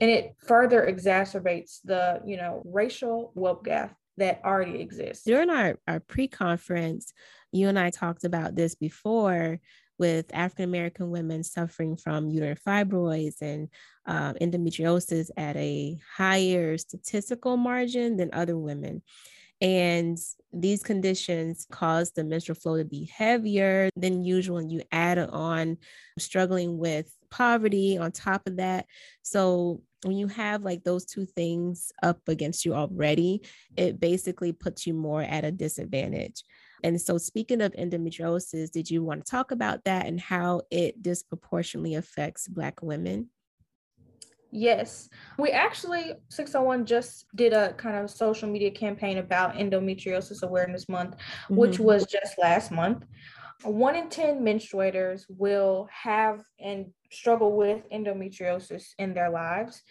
And 0.00 0.10
it 0.10 0.34
further 0.46 0.86
exacerbates 0.86 1.80
the 1.84 2.20
you 2.24 2.36
know 2.36 2.62
racial 2.64 3.32
wealth 3.34 3.62
gap 3.64 3.94
that 4.16 4.40
already 4.44 4.80
exists. 4.80 5.24
During 5.24 5.50
our, 5.50 5.78
our 5.86 6.00
pre-conference 6.00 7.12
you 7.52 7.68
and 7.68 7.78
i 7.78 7.90
talked 7.90 8.24
about 8.24 8.56
this 8.56 8.74
before 8.74 9.60
with 9.98 10.26
african 10.32 10.64
american 10.64 11.10
women 11.10 11.44
suffering 11.44 11.96
from 11.96 12.28
uterine 12.28 12.56
fibroids 12.66 13.40
and 13.40 13.68
uh, 14.06 14.32
endometriosis 14.40 15.30
at 15.36 15.56
a 15.56 15.96
higher 16.16 16.76
statistical 16.78 17.56
margin 17.56 18.16
than 18.16 18.30
other 18.32 18.58
women 18.58 19.02
and 19.62 20.18
these 20.52 20.82
conditions 20.82 21.68
cause 21.70 22.10
the 22.10 22.24
menstrual 22.24 22.56
flow 22.56 22.78
to 22.78 22.84
be 22.84 23.04
heavier 23.04 23.90
than 23.94 24.24
usual. 24.24 24.58
And 24.58 24.70
you 24.70 24.82
add 24.90 25.18
on 25.18 25.78
struggling 26.18 26.78
with 26.78 27.16
poverty 27.30 27.96
on 27.96 28.10
top 28.10 28.42
of 28.48 28.56
that. 28.56 28.86
So 29.22 29.80
when 30.02 30.16
you 30.16 30.26
have 30.26 30.64
like 30.64 30.82
those 30.82 31.06
two 31.06 31.24
things 31.24 31.92
up 32.02 32.18
against 32.26 32.64
you 32.64 32.74
already, 32.74 33.42
it 33.76 34.00
basically 34.00 34.52
puts 34.52 34.84
you 34.84 34.94
more 34.94 35.22
at 35.22 35.44
a 35.44 35.52
disadvantage. 35.52 36.42
And 36.82 37.00
so, 37.00 37.16
speaking 37.16 37.60
of 37.60 37.72
endometriosis, 37.74 38.72
did 38.72 38.90
you 38.90 39.04
want 39.04 39.24
to 39.24 39.30
talk 39.30 39.52
about 39.52 39.84
that 39.84 40.06
and 40.06 40.20
how 40.20 40.62
it 40.72 41.00
disproportionately 41.00 41.94
affects 41.94 42.48
Black 42.48 42.82
women? 42.82 43.28
Yes, 44.54 45.08
we 45.38 45.50
actually 45.50 46.12
601 46.28 46.84
just 46.84 47.24
did 47.34 47.54
a 47.54 47.72
kind 47.72 47.96
of 47.96 48.10
social 48.10 48.50
media 48.50 48.70
campaign 48.70 49.16
about 49.16 49.54
endometriosis 49.54 50.42
awareness 50.42 50.90
month, 50.90 51.16
mm-hmm. 51.16 51.56
which 51.56 51.78
was 51.78 52.04
just 52.04 52.38
last 52.38 52.70
month. 52.70 53.06
One 53.62 53.96
in 53.96 54.10
10 54.10 54.44
menstruators 54.44 55.22
will 55.28 55.88
have 55.90 56.42
and 56.60 56.86
struggle 57.10 57.56
with 57.56 57.88
endometriosis 57.90 58.88
in 58.98 59.14
their 59.14 59.30
lives. 59.30 59.82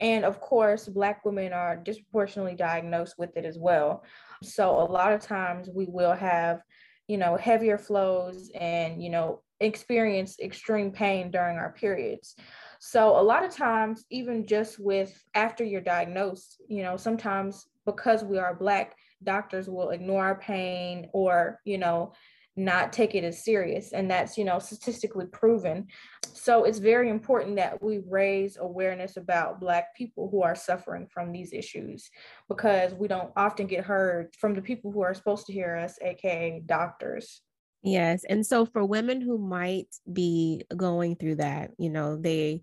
And 0.00 0.24
of 0.24 0.40
course, 0.40 0.88
Black 0.88 1.24
women 1.24 1.52
are 1.52 1.76
disproportionately 1.76 2.56
diagnosed 2.56 3.14
with 3.18 3.36
it 3.36 3.44
as 3.44 3.56
well. 3.56 4.02
So 4.42 4.70
a 4.70 4.90
lot 4.90 5.12
of 5.12 5.20
times 5.20 5.68
we 5.72 5.86
will 5.88 6.14
have, 6.14 6.62
you 7.06 7.18
know, 7.18 7.36
heavier 7.36 7.78
flows 7.78 8.50
and, 8.54 9.00
you 9.00 9.10
know, 9.10 9.42
experience 9.60 10.38
extreme 10.40 10.90
pain 10.90 11.30
during 11.30 11.56
our 11.56 11.72
periods. 11.72 12.34
So 12.78 13.18
a 13.18 13.22
lot 13.22 13.44
of 13.44 13.54
times, 13.54 14.04
even 14.10 14.46
just 14.46 14.78
with 14.78 15.24
after 15.34 15.64
you're 15.64 15.80
diagnosed, 15.80 16.60
you 16.68 16.82
know, 16.82 16.96
sometimes 16.96 17.66
because 17.84 18.22
we 18.22 18.38
are 18.38 18.54
Black, 18.54 18.94
doctors 19.22 19.68
will 19.68 19.90
ignore 19.90 20.24
our 20.24 20.38
pain 20.38 21.08
or, 21.12 21.60
you 21.64 21.78
know, 21.78 22.12
not 22.58 22.92
take 22.92 23.14
it 23.14 23.22
as 23.24 23.44
serious. 23.44 23.92
And 23.92 24.10
that's 24.10 24.36
you 24.36 24.44
know 24.44 24.58
statistically 24.58 25.26
proven. 25.26 25.86
So 26.34 26.64
it's 26.64 26.78
very 26.78 27.08
important 27.08 27.56
that 27.56 27.82
we 27.82 28.00
raise 28.06 28.56
awareness 28.58 29.16
about 29.16 29.60
black 29.60 29.94
people 29.94 30.28
who 30.28 30.42
are 30.42 30.54
suffering 30.54 31.06
from 31.06 31.32
these 31.32 31.52
issues 31.52 32.10
because 32.48 32.94
we 32.94 33.08
don't 33.08 33.32
often 33.36 33.66
get 33.66 33.84
heard 33.84 34.34
from 34.36 34.54
the 34.54 34.62
people 34.62 34.90
who 34.90 35.02
are 35.02 35.14
supposed 35.14 35.46
to 35.46 35.52
hear 35.52 35.76
us 35.76 35.98
aka 36.02 36.62
doctors 36.66 37.42
yes 37.82 38.24
and 38.28 38.44
so 38.44 38.64
for 38.64 38.84
women 38.84 39.20
who 39.20 39.38
might 39.38 39.88
be 40.12 40.64
going 40.76 41.16
through 41.16 41.36
that 41.36 41.70
you 41.78 41.90
know 41.90 42.16
they 42.16 42.60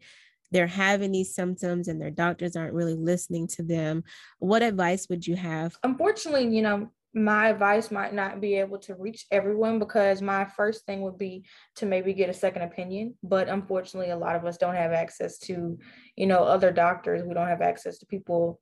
they're 0.52 0.68
having 0.68 1.12
these 1.12 1.34
symptoms 1.36 1.88
and 1.88 2.00
their 2.00 2.12
doctors 2.12 2.56
aren't 2.56 2.74
really 2.74 2.94
listening 2.94 3.48
to 3.48 3.64
them 3.64 4.04
what 4.40 4.62
advice 4.62 5.08
would 5.10 5.26
you 5.26 5.36
have? 5.36 5.76
Unfortunately 5.84 6.56
you 6.56 6.62
know 6.62 6.90
my 7.18 7.48
advice 7.48 7.92
might 7.92 8.14
not 8.14 8.42
be 8.42 8.56
able 8.56 8.78
to 8.78 8.94
reach 8.96 9.26
everyone 9.32 9.80
because 9.80 10.22
my 10.22 10.44
first 10.44 10.86
thing 10.86 11.02
would 11.02 11.18
be 11.18 11.46
to 11.78 11.86
maybe 11.86 12.14
get 12.14 12.30
a 12.30 12.34
second 12.34 12.62
opinion 12.62 13.16
but 13.24 13.48
unfortunately 13.48 14.12
a 14.12 14.18
lot 14.18 14.36
of 14.36 14.44
us 14.46 14.58
don't 14.58 14.76
have 14.76 14.92
access 14.92 15.38
to 15.40 15.80
you 16.16 16.28
know 16.28 16.44
other 16.44 16.72
doctors. 16.72 17.24
We 17.24 17.34
don't 17.34 17.48
have 17.48 17.62
access 17.62 17.98
to 18.00 18.06
people 18.06 18.60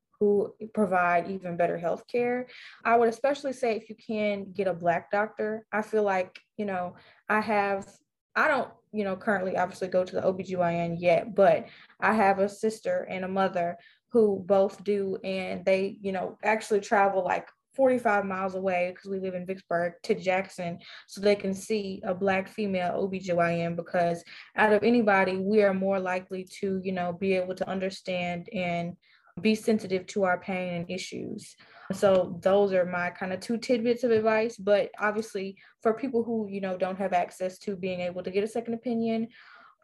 provide 0.73 1.29
even 1.29 1.57
better 1.57 1.77
health 1.77 2.03
care 2.07 2.47
i 2.85 2.95
would 2.95 3.09
especially 3.09 3.53
say 3.53 3.75
if 3.75 3.89
you 3.89 3.95
can 3.95 4.51
get 4.51 4.67
a 4.67 4.73
black 4.73 5.11
doctor 5.11 5.65
i 5.71 5.81
feel 5.81 6.03
like 6.03 6.39
you 6.57 6.65
know 6.65 6.95
i 7.29 7.39
have 7.39 7.87
i 8.35 8.47
don't 8.47 8.69
you 8.91 9.03
know 9.03 9.15
currently 9.15 9.57
obviously 9.57 9.87
go 9.87 10.03
to 10.03 10.15
the 10.15 10.21
obgyn 10.21 10.95
yet 10.99 11.35
but 11.35 11.65
i 11.99 12.13
have 12.13 12.39
a 12.39 12.49
sister 12.49 13.07
and 13.09 13.25
a 13.25 13.27
mother 13.27 13.77
who 14.11 14.43
both 14.45 14.83
do 14.83 15.17
and 15.23 15.65
they 15.65 15.97
you 16.01 16.11
know 16.11 16.37
actually 16.43 16.79
travel 16.79 17.23
like 17.23 17.47
45 17.75 18.25
miles 18.25 18.55
away 18.55 18.91
because 18.93 19.09
we 19.09 19.19
live 19.19 19.33
in 19.33 19.45
Vicksburg 19.45 19.93
to 20.03 20.13
Jackson 20.15 20.77
so 21.07 21.21
they 21.21 21.35
can 21.35 21.53
see 21.53 22.01
a 22.05 22.13
black 22.13 22.47
female 22.47 22.91
OBGYN 22.91 23.75
because 23.75 24.23
out 24.55 24.73
of 24.73 24.83
anybody 24.83 25.37
we 25.37 25.63
are 25.63 25.73
more 25.73 25.99
likely 25.99 26.47
to 26.59 26.79
you 26.83 26.91
know 26.91 27.13
be 27.13 27.33
able 27.33 27.55
to 27.55 27.67
understand 27.67 28.47
and 28.53 28.95
be 29.41 29.55
sensitive 29.55 30.05
to 30.07 30.23
our 30.23 30.39
pain 30.39 30.73
and 30.73 30.89
issues. 30.89 31.55
So 31.91 32.39
those 32.41 32.71
are 32.73 32.85
my 32.85 33.09
kind 33.09 33.33
of 33.33 33.39
two 33.39 33.57
tidbits 33.57 34.03
of 34.03 34.11
advice 34.11 34.57
but 34.57 34.89
obviously 34.99 35.57
for 35.81 35.93
people 35.93 36.23
who 36.23 36.47
you 36.49 36.61
know 36.61 36.77
don't 36.77 36.97
have 36.97 37.13
access 37.13 37.57
to 37.59 37.75
being 37.75 37.99
able 38.01 38.23
to 38.23 38.31
get 38.31 38.43
a 38.43 38.47
second 38.47 38.73
opinion 38.73 39.27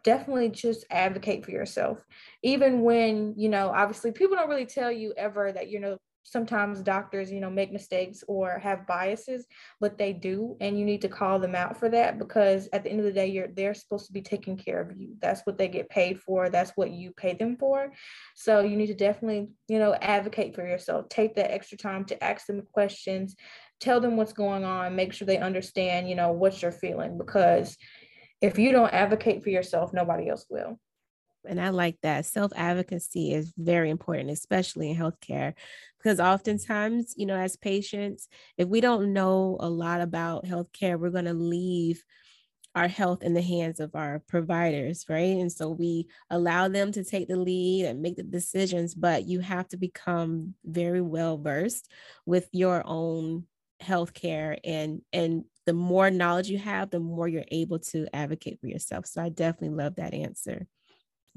definitely 0.03 0.49
just 0.49 0.85
advocate 0.89 1.43
for 1.43 1.51
yourself. 1.51 1.99
Even 2.43 2.81
when 2.81 3.33
you 3.37 3.49
know 3.49 3.69
obviously 3.69 4.11
people 4.11 4.35
don't 4.35 4.49
really 4.49 4.65
tell 4.65 4.91
you 4.91 5.13
ever 5.17 5.51
that 5.51 5.69
you 5.69 5.79
know 5.79 5.97
sometimes 6.31 6.81
doctors 6.81 7.31
you 7.31 7.39
know 7.39 7.49
make 7.49 7.71
mistakes 7.71 8.23
or 8.27 8.59
have 8.59 8.87
biases 8.87 9.45
but 9.79 9.97
they 9.97 10.13
do 10.13 10.55
and 10.61 10.77
you 10.77 10.85
need 10.85 11.01
to 11.01 11.09
call 11.09 11.39
them 11.39 11.55
out 11.55 11.77
for 11.77 11.89
that 11.89 12.17
because 12.19 12.69
at 12.73 12.83
the 12.83 12.89
end 12.89 12.99
of 12.99 13.05
the 13.05 13.11
day 13.11 13.27
you're 13.27 13.47
they're 13.47 13.73
supposed 13.73 14.07
to 14.07 14.13
be 14.13 14.21
taking 14.21 14.57
care 14.57 14.81
of 14.81 14.97
you. 14.97 15.15
That's 15.19 15.41
what 15.45 15.57
they 15.57 15.67
get 15.67 15.89
paid 15.89 16.19
for. 16.19 16.49
That's 16.49 16.71
what 16.75 16.91
you 16.91 17.11
pay 17.11 17.33
them 17.33 17.57
for. 17.57 17.91
So 18.35 18.61
you 18.61 18.75
need 18.75 18.87
to 18.87 18.93
definitely 18.93 19.49
you 19.67 19.79
know 19.79 19.93
advocate 19.95 20.55
for 20.55 20.65
yourself. 20.67 21.09
Take 21.09 21.35
that 21.35 21.51
extra 21.51 21.77
time 21.77 22.05
to 22.05 22.23
ask 22.23 22.45
them 22.45 22.61
questions. 22.73 23.35
Tell 23.79 23.99
them 23.99 24.17
what's 24.17 24.33
going 24.33 24.63
on. 24.63 24.95
Make 24.95 25.13
sure 25.13 25.25
they 25.25 25.37
understand 25.37 26.09
you 26.09 26.15
know 26.15 26.31
what 26.31 26.61
you're 26.61 26.71
feeling 26.71 27.17
because 27.17 27.77
if 28.41 28.57
you 28.57 28.71
don't 28.71 28.93
advocate 28.93 29.43
for 29.43 29.49
yourself 29.49 29.91
nobody 29.91 30.29
else 30.29 30.45
will 30.49 30.79
and 31.47 31.59
I 31.59 31.69
like 31.69 31.97
that. 32.03 32.25
Self 32.25 32.51
advocacy 32.55 33.33
is 33.33 33.53
very 33.57 33.89
important, 33.89 34.29
especially 34.31 34.91
in 34.91 34.97
healthcare, 34.97 35.53
because 35.97 36.19
oftentimes, 36.19 37.13
you 37.17 37.25
know, 37.25 37.35
as 37.35 37.55
patients, 37.55 38.27
if 38.57 38.67
we 38.67 38.81
don't 38.81 39.13
know 39.13 39.57
a 39.59 39.69
lot 39.69 40.01
about 40.01 40.45
healthcare, 40.45 40.99
we're 40.99 41.09
going 41.09 41.25
to 41.25 41.33
leave 41.33 42.03
our 42.75 42.87
health 42.87 43.23
in 43.23 43.33
the 43.33 43.41
hands 43.41 43.79
of 43.79 43.95
our 43.95 44.21
providers, 44.27 45.05
right? 45.09 45.37
And 45.37 45.51
so 45.51 45.69
we 45.69 46.07
allow 46.29 46.67
them 46.67 46.91
to 46.93 47.03
take 47.03 47.27
the 47.27 47.35
lead 47.35 47.85
and 47.85 48.01
make 48.01 48.15
the 48.15 48.23
decisions, 48.23 48.93
but 48.93 49.27
you 49.27 49.39
have 49.39 49.67
to 49.69 49.77
become 49.77 50.53
very 50.63 51.01
well 51.01 51.37
versed 51.37 51.89
with 52.25 52.47
your 52.51 52.83
own 52.85 53.45
healthcare 53.81 54.59
and 54.63 55.01
and 55.13 55.45
the 55.65 55.73
more 55.73 56.09
knowledge 56.09 56.49
you 56.49 56.57
have, 56.57 56.89
the 56.89 56.99
more 56.99 57.27
you're 57.27 57.45
able 57.49 57.77
to 57.77 58.07
advocate 58.11 58.59
for 58.59 58.67
yourself. 58.67 59.05
So 59.05 59.21
I 59.21 59.29
definitely 59.29 59.77
love 59.77 59.95
that 59.95 60.15
answer. 60.15 60.65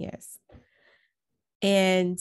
Yes. 0.02 0.38
And 1.62 2.18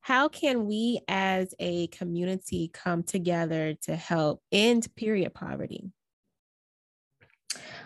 how 0.00 0.28
can 0.28 0.66
we 0.66 1.00
as 1.08 1.54
a 1.58 1.88
community 1.88 2.70
come 2.72 3.02
together 3.02 3.74
to 3.82 3.96
help 3.96 4.42
end 4.50 4.86
period 4.96 5.34
poverty? 5.34 5.92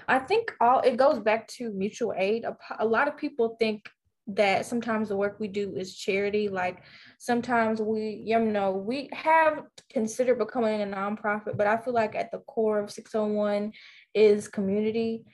I 0.07 0.19
think 0.21 0.53
all 0.61 0.81
it 0.81 0.97
goes 0.97 1.19
back 1.19 1.49
to 1.49 1.71
mutual 1.71 2.15
aid. 2.17 2.45
A, 2.45 2.57
a, 2.79 2.87
lot 2.87 3.09
of 3.09 3.17
people 3.17 3.57
think 3.59 3.89
that 4.29 4.65
sometimes 4.65 5.09
the 5.09 5.17
work 5.17 5.39
we 5.39 5.49
do 5.49 5.75
is 5.77 5.97
charity. 5.97 6.49
Like 6.49 6.83
sometimes 7.19 7.81
we, 7.81 8.23
you 8.25 8.39
know, 8.39 8.73
we 8.73 9.11
have 9.13 9.65
considered 9.93 10.39
becoming 10.39 10.83
a 10.83 10.87
nonprofit, 10.87 11.57
but 11.57 11.67
I 11.67 11.77
feel 11.77 11.95
like 11.95 12.15
at 12.15 12.31
the 12.31 12.39
core 12.39 12.79
of 12.79 12.91
601 12.91 13.73
is 14.15 14.49
community. 14.49 15.25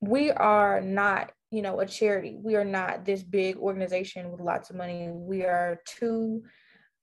We 0.00 0.30
are 0.30 0.80
not 0.80 1.32
you 1.52 1.62
know 1.62 1.80
a 1.80 1.86
charity. 1.86 2.36
We 2.42 2.56
are 2.56 2.64
not 2.64 3.04
this 3.04 3.22
big 3.22 3.56
organization 3.56 4.30
with 4.32 4.40
lots 4.40 4.70
of 4.70 4.76
money. 4.76 5.10
We 5.12 5.44
are 5.44 5.80
two 5.86 6.42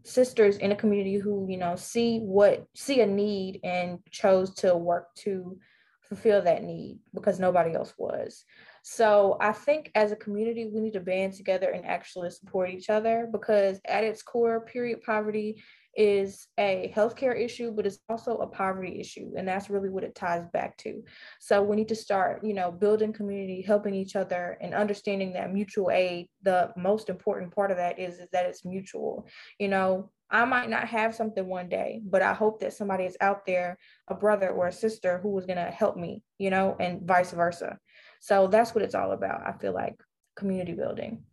sisters 0.04 0.58
in 0.58 0.72
a 0.72 0.76
community 0.76 1.18
who 1.18 1.46
you 1.50 1.58
know 1.58 1.76
see 1.76 2.20
what 2.20 2.66
see 2.74 3.02
a 3.02 3.06
need 3.06 3.60
and 3.64 4.00
chose 4.10 4.56
to 4.56 4.76
work 4.76 5.14
to 5.14 5.58
fulfill 6.02 6.42
that 6.42 6.64
need 6.64 7.00
because 7.14 7.40
nobody 7.40 7.76
else 7.76 7.94
was. 7.98 8.44
So 8.82 9.38
i 9.40 9.52
think 9.52 9.92
as 9.94 10.12
a 10.12 10.16
community 10.16 10.70
we 10.74 10.82
need 10.82 10.94
to 10.94 11.00
band 11.00 11.34
together 11.34 11.70
and 11.70 11.86
actually 11.86 12.32
support 12.32 12.72
each 12.72 12.90
other 12.90 13.30
because 13.32 13.80
at 13.86 14.04
its 14.04 14.24
core 14.24 14.62
period 14.62 15.02
poverty 15.04 15.62
is 15.96 16.48
a 16.58 16.94
healthcare 16.96 17.40
issue, 17.40 17.72
but 17.72 17.86
it's 17.86 18.00
also 18.10 18.38
a 18.38 18.48
poverty 18.48 19.00
issue. 19.00 19.32
And 19.36 19.48
that's 19.48 19.70
really 19.70 19.90
what 19.90 20.04
it 20.04 20.16
ties 20.16 20.46
back 20.54 20.78
to. 20.78 21.04
So 21.40 21.62
we 21.62 21.76
need 21.76 21.90
to 21.90 21.96
start, 21.96 22.44
you 22.44 22.54
know, 22.54 22.72
building 22.72 23.12
community, 23.12 23.62
helping 23.62 23.94
each 23.94 24.16
other, 24.16 24.58
and 24.62 24.74
understanding 24.74 25.34
that 25.34 25.54
mutual 25.54 25.92
aid, 25.92 26.30
the 26.44 26.72
most 26.78 27.10
important 27.10 27.54
part 27.54 27.72
of 27.72 27.78
that 27.78 28.00
is, 28.00 28.20
is 28.20 28.28
that 28.32 28.46
it's 28.46 28.64
mutual. 28.64 29.28
You 29.58 29.68
know, 29.68 30.12
I 30.32 30.46
might 30.46 30.70
not 30.70 30.88
have 30.88 31.16
something 31.16 31.48
one 31.48 31.70
day, 31.70 32.02
but 32.06 32.22
I 32.22 32.34
hope 32.34 32.60
that 32.60 32.74
somebody 32.74 33.06
is 33.06 33.18
out 33.20 33.46
there, 33.46 33.78
a 34.08 34.14
brother 34.14 34.50
or 34.50 34.68
a 34.68 34.72
sister 34.72 35.20
who 35.24 35.38
is 35.40 35.46
going 35.46 35.58
to 35.58 35.72
help 35.72 35.98
me, 35.98 36.22
you 36.38 36.52
know, 36.52 36.76
and 36.80 37.02
vice 37.02 37.32
versa. 37.32 37.80
So 38.22 38.48
that's 38.48 38.76
what 38.76 38.84
it's 38.84 38.96
all 38.96 39.12
about. 39.12 39.42
I 39.48 39.54
feel 39.54 39.74
like 39.74 39.96
community 40.36 40.74
building. 40.74 41.24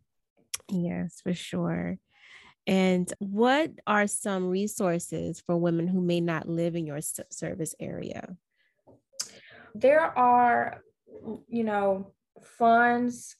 Yes, 0.69 1.21
for 1.21 1.33
sure. 1.33 1.99
And 2.67 3.11
what 3.19 3.71
are 3.87 4.07
some 4.07 4.49
resources 4.49 5.39
for 5.39 5.55
women 5.55 5.87
who 5.87 6.01
may 6.01 6.19
not 6.19 6.49
live 6.49 6.75
in 6.75 6.85
your 6.85 6.99
service 7.01 7.73
area? 7.79 8.35
There 9.73 10.01
are, 10.01 10.83
you 11.47 11.63
know, 11.63 12.11
funds 12.43 13.37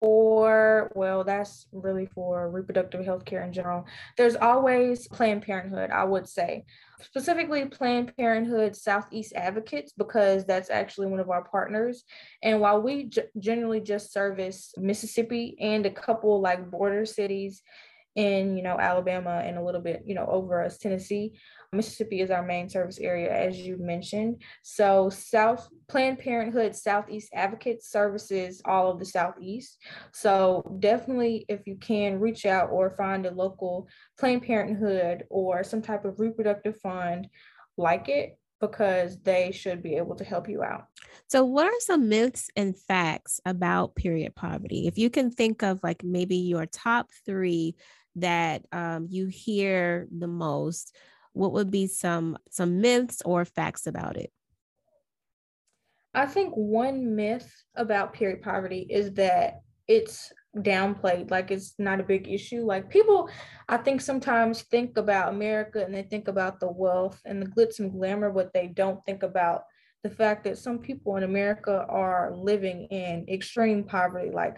for, 0.00 0.90
well, 0.94 1.24
that's 1.24 1.68
really 1.72 2.06
for 2.06 2.50
reproductive 2.50 3.04
health 3.04 3.24
care 3.24 3.42
in 3.44 3.52
general. 3.52 3.86
There's 4.16 4.36
always 4.36 5.08
Planned 5.08 5.42
Parenthood, 5.42 5.90
I 5.90 6.04
would 6.04 6.28
say, 6.28 6.64
specifically 7.00 7.64
Planned 7.66 8.14
Parenthood 8.16 8.76
Southeast 8.76 9.32
Advocates, 9.34 9.92
because 9.96 10.44
that's 10.44 10.70
actually 10.70 11.06
one 11.06 11.20
of 11.20 11.30
our 11.30 11.44
partners. 11.44 12.04
And 12.42 12.60
while 12.60 12.82
we 12.82 13.04
g- 13.04 13.22
generally 13.38 13.80
just 13.80 14.12
service 14.12 14.74
Mississippi 14.76 15.56
and 15.60 15.86
a 15.86 15.90
couple 15.90 16.40
like 16.40 16.70
border 16.70 17.06
cities 17.06 17.62
in, 18.16 18.56
you 18.56 18.62
know, 18.62 18.78
Alabama 18.78 19.42
and 19.44 19.58
a 19.58 19.62
little 19.62 19.80
bit, 19.80 20.02
you 20.06 20.14
know, 20.14 20.26
over 20.26 20.64
us, 20.64 20.78
Tennessee. 20.78 21.38
Mississippi 21.72 22.20
is 22.20 22.30
our 22.30 22.42
main 22.42 22.68
service 22.68 22.98
area, 22.98 23.30
as 23.30 23.58
you 23.58 23.76
mentioned. 23.78 24.42
So, 24.62 25.10
South 25.10 25.68
Planned 25.88 26.18
Parenthood 26.18 26.74
Southeast 26.74 27.28
Advocate 27.34 27.82
services 27.84 28.62
all 28.64 28.90
of 28.90 28.98
the 28.98 29.04
Southeast. 29.04 29.76
So, 30.12 30.76
definitely, 30.80 31.44
if 31.48 31.66
you 31.66 31.76
can, 31.76 32.18
reach 32.18 32.46
out 32.46 32.70
or 32.70 32.96
find 32.96 33.26
a 33.26 33.30
local 33.30 33.88
Planned 34.18 34.42
Parenthood 34.44 35.24
or 35.28 35.62
some 35.62 35.82
type 35.82 36.04
of 36.04 36.18
reproductive 36.18 36.80
fund 36.80 37.28
like 37.76 38.08
it 38.08 38.38
because 38.60 39.20
they 39.22 39.52
should 39.52 39.82
be 39.82 39.96
able 39.96 40.16
to 40.16 40.24
help 40.24 40.48
you 40.48 40.62
out. 40.62 40.86
So, 41.28 41.44
what 41.44 41.66
are 41.66 41.80
some 41.80 42.08
myths 42.08 42.48
and 42.56 42.78
facts 42.78 43.40
about 43.44 43.94
period 43.94 44.34
poverty? 44.34 44.86
If 44.86 44.98
you 44.98 45.10
can 45.10 45.30
think 45.30 45.62
of 45.62 45.80
like 45.82 46.02
maybe 46.02 46.36
your 46.36 46.66
top 46.66 47.10
three 47.24 47.74
that 48.16 48.64
um, 48.72 49.06
you 49.10 49.26
hear 49.26 50.06
the 50.16 50.26
most, 50.26 50.94
what 51.32 51.52
would 51.52 51.70
be 51.70 51.86
some 51.86 52.36
some 52.50 52.80
myths 52.80 53.22
or 53.24 53.44
facts 53.44 53.86
about 53.86 54.16
it? 54.16 54.30
I 56.14 56.26
think 56.26 56.54
one 56.54 57.14
myth 57.14 57.52
about 57.74 58.14
period 58.14 58.42
poverty 58.42 58.86
is 58.88 59.12
that 59.14 59.60
it's 59.86 60.32
downplayed 60.62 61.30
like 61.30 61.50
it's 61.50 61.74
not 61.78 62.00
a 62.00 62.04
big 62.04 62.28
issue 62.28 62.64
like 62.64 62.88
people 62.88 63.28
i 63.68 63.76
think 63.76 64.00
sometimes 64.00 64.62
think 64.62 64.96
about 64.96 65.28
america 65.28 65.84
and 65.84 65.94
they 65.94 66.02
think 66.02 66.28
about 66.28 66.58
the 66.60 66.70
wealth 66.70 67.20
and 67.26 67.42
the 67.42 67.46
glitz 67.46 67.78
and 67.78 67.92
glamour 67.92 68.30
but 68.30 68.52
they 68.54 68.66
don't 68.66 69.04
think 69.04 69.22
about 69.22 69.64
the 70.02 70.08
fact 70.08 70.44
that 70.44 70.56
some 70.56 70.78
people 70.78 71.16
in 71.16 71.24
america 71.24 71.84
are 71.88 72.32
living 72.34 72.84
in 72.86 73.26
extreme 73.28 73.84
poverty 73.84 74.30
like 74.30 74.56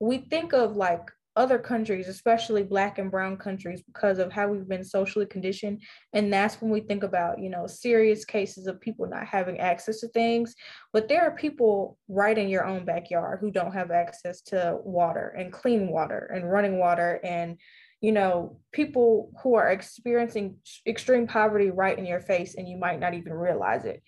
we 0.00 0.18
think 0.18 0.52
of 0.52 0.76
like 0.76 1.08
other 1.36 1.58
countries, 1.58 2.08
especially 2.08 2.62
black 2.62 2.98
and 2.98 3.10
brown 3.10 3.36
countries, 3.36 3.82
because 3.82 4.18
of 4.18 4.32
how 4.32 4.48
we've 4.48 4.68
been 4.68 4.84
socially 4.84 5.26
conditioned. 5.26 5.82
And 6.12 6.32
that's 6.32 6.60
when 6.60 6.70
we 6.70 6.80
think 6.80 7.02
about, 7.02 7.38
you 7.38 7.50
know, 7.50 7.66
serious 7.66 8.24
cases 8.24 8.66
of 8.66 8.80
people 8.80 9.06
not 9.06 9.26
having 9.26 9.60
access 9.60 10.00
to 10.00 10.08
things. 10.08 10.54
But 10.92 11.08
there 11.08 11.22
are 11.22 11.36
people 11.36 11.98
right 12.08 12.36
in 12.36 12.48
your 12.48 12.64
own 12.64 12.84
backyard 12.84 13.38
who 13.40 13.50
don't 13.50 13.74
have 13.74 13.90
access 13.90 14.40
to 14.42 14.78
water 14.82 15.34
and 15.38 15.52
clean 15.52 15.88
water 15.88 16.30
and 16.34 16.50
running 16.50 16.78
water 16.78 17.20
and 17.22 17.58
you 18.02 18.12
know, 18.12 18.58
people 18.72 19.32
who 19.42 19.54
are 19.54 19.70
experiencing 19.70 20.56
extreme 20.86 21.26
poverty 21.26 21.70
right 21.70 21.98
in 21.98 22.04
your 22.04 22.20
face 22.20 22.54
and 22.54 22.68
you 22.68 22.76
might 22.76 23.00
not 23.00 23.14
even 23.14 23.32
realize 23.32 23.86
it. 23.86 24.02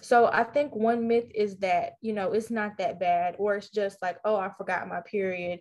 So 0.00 0.26
I 0.26 0.44
think 0.44 0.74
one 0.74 1.08
myth 1.08 1.30
is 1.34 1.56
that, 1.58 1.94
you 2.00 2.12
know, 2.12 2.32
it's 2.32 2.50
not 2.50 2.78
that 2.78 3.00
bad, 3.00 3.36
or 3.38 3.56
it's 3.56 3.70
just 3.70 4.00
like, 4.00 4.18
oh, 4.24 4.36
I 4.36 4.50
forgot 4.56 4.88
my 4.88 5.00
period 5.00 5.60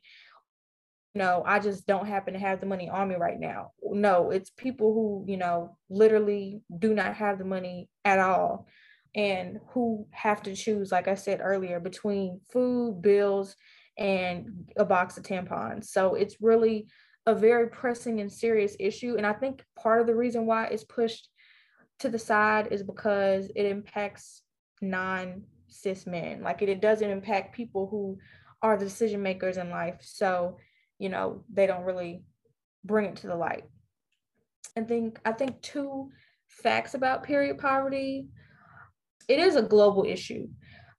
no, 1.17 1.43
I 1.45 1.60
just 1.60 1.88
don't 1.88 2.06
happen 2.06 2.34
to 2.34 2.39
have 2.39 2.60
the 2.60 2.67
money 2.67 2.89
on 2.89 3.10
me 3.10 3.15
right 3.15 3.39
now. 3.39 3.71
No, 3.82 4.30
it's 4.30 4.51
people 4.51 4.93
who, 4.93 5.25
you 5.27 5.38
know, 5.38 5.77
literally 5.89 6.62
do 6.77 6.93
not 6.93 7.15
have 7.15 7.39
the 7.39 7.45
money 7.45 7.89
at 8.06 8.19
all 8.19 8.67
and 9.15 9.60
who 9.69 10.08
have 10.12 10.43
to 10.43 10.56
choose, 10.56 10.91
like 10.91 11.08
I 11.08 11.15
said 11.15 11.39
earlier, 11.41 11.80
between 11.80 12.41
food, 12.51 13.01
bills, 13.01 13.56
and 13.97 14.69
a 14.77 14.86
box 14.86 15.17
of 15.17 15.23
tampons. 15.23 15.86
So 15.86 16.13
it's 16.13 16.38
really 16.39 16.88
a 17.25 17.34
very 17.34 17.67
pressing 17.67 18.21
and 18.21 18.32
serious 18.32 18.75
issue. 18.80 19.15
And 19.17 19.25
I 19.25 19.34
think 19.34 19.63
part 19.75 20.01
of 20.01 20.08
the 20.08 20.15
reason 20.15 20.45
why 20.45 20.67
it's 20.67 20.84
pushed 20.84 21.30
to 21.99 22.10
the 22.10 22.19
side 22.19 22.67
is 22.69 22.84
because 22.84 23.51
it 23.56 23.65
impacts 23.65 24.43
non 24.82 25.41
cis 25.67 26.06
men. 26.06 26.43
Like 26.43 26.62
it, 26.62 26.69
it 26.69 26.80
doesn't 26.80 27.10
impact 27.10 27.56
people 27.56 27.88
who 27.88 28.19
are 28.62 28.77
the 28.77 28.86
decision 28.86 29.21
makers 29.23 29.58
in 29.58 29.71
life. 29.71 29.97
So 30.01 30.58
you 30.99 31.10
know, 31.10 31.43
they 31.51 31.67
don't 31.67 31.83
really 31.83 32.23
bring 32.83 33.05
it 33.05 33.17
to 33.17 33.27
the 33.27 33.36
light. 33.36 33.65
I 34.77 34.81
think 34.81 35.19
I 35.25 35.31
think 35.31 35.62
two 35.62 36.10
facts 36.47 36.93
about 36.93 37.23
period 37.23 37.57
poverty. 37.57 38.27
It 39.27 39.39
is 39.39 39.55
a 39.55 39.62
global 39.62 40.05
issue. 40.05 40.47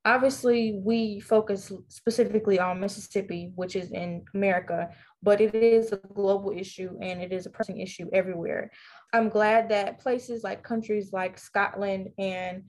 Obviously, 0.05 0.81
we 0.83 1.21
focus 1.21 1.73
specifically 1.89 2.59
on 2.59 2.81
Mississippi, 2.81 3.53
which 3.57 3.77
is 3.77 3.91
in 3.91 4.25
America, 4.35 4.89
but 5.23 5.41
it 5.41 5.55
is 5.55 5.93
a 5.93 5.97
global 6.15 6.53
issue 6.57 6.97
and 7.03 7.21
it 7.21 7.33
is 7.33 7.47
a 7.47 7.51
pressing 7.51 7.79
issue 7.81 8.09
everywhere. 8.13 8.71
I'm 9.13 9.29
glad 9.29 9.69
that 9.71 10.01
places 10.01 10.43
like 10.45 10.63
countries 10.63 11.11
like 11.13 11.39
Scotland 11.39 12.11
and 12.19 12.65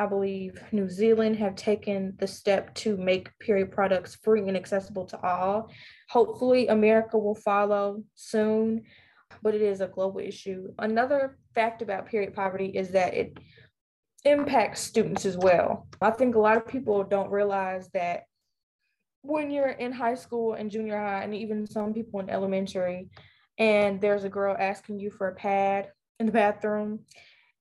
I 0.00 0.06
believe 0.06 0.58
New 0.72 0.88
Zealand 0.88 1.36
have 1.36 1.54
taken 1.56 2.14
the 2.18 2.26
step 2.26 2.74
to 2.76 2.96
make 2.96 3.38
period 3.38 3.70
products 3.70 4.16
free 4.22 4.48
and 4.48 4.56
accessible 4.56 5.04
to 5.04 5.20
all. 5.20 5.70
Hopefully, 6.08 6.68
America 6.68 7.18
will 7.18 7.34
follow 7.34 8.02
soon, 8.14 8.84
but 9.42 9.54
it 9.54 9.60
is 9.60 9.82
a 9.82 9.88
global 9.88 10.20
issue. 10.20 10.72
Another 10.78 11.36
fact 11.54 11.82
about 11.82 12.06
period 12.06 12.32
poverty 12.32 12.68
is 12.68 12.92
that 12.92 13.12
it 13.12 13.36
impacts 14.24 14.80
students 14.80 15.26
as 15.26 15.36
well. 15.36 15.86
I 16.00 16.12
think 16.12 16.34
a 16.34 16.40
lot 16.40 16.56
of 16.56 16.66
people 16.66 17.04
don't 17.04 17.30
realize 17.30 17.90
that 17.92 18.22
when 19.20 19.50
you're 19.50 19.68
in 19.68 19.92
high 19.92 20.14
school 20.14 20.54
and 20.54 20.70
junior 20.70 20.98
high, 20.98 21.24
and 21.24 21.34
even 21.34 21.66
some 21.66 21.92
people 21.92 22.20
in 22.20 22.30
elementary, 22.30 23.10
and 23.58 24.00
there's 24.00 24.24
a 24.24 24.30
girl 24.30 24.56
asking 24.58 24.98
you 24.98 25.10
for 25.10 25.28
a 25.28 25.34
pad 25.34 25.88
in 26.18 26.24
the 26.24 26.32
bathroom, 26.32 27.00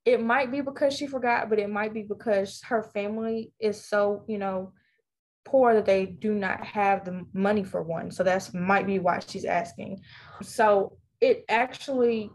it 0.05 0.21
might 0.21 0.51
be 0.51 0.61
because 0.61 0.95
she 0.95 1.07
forgot, 1.07 1.49
but 1.49 1.59
it 1.59 1.69
might 1.69 1.93
be 1.93 2.03
because 2.03 2.61
her 2.67 2.83
family 2.83 3.51
is 3.59 3.85
so, 3.85 4.23
you 4.27 4.37
know, 4.37 4.73
poor 5.45 5.73
that 5.73 5.85
they 5.85 6.05
do 6.05 6.33
not 6.33 6.65
have 6.65 7.05
the 7.05 7.25
money 7.33 7.63
for 7.63 7.81
one. 7.81 8.11
So 8.11 8.23
that's 8.23 8.53
might 8.53 8.87
be 8.87 8.99
why 8.99 9.19
she's 9.19 9.45
asking. 9.45 10.01
So 10.41 10.97
it 11.21 11.43
actually 11.49 12.31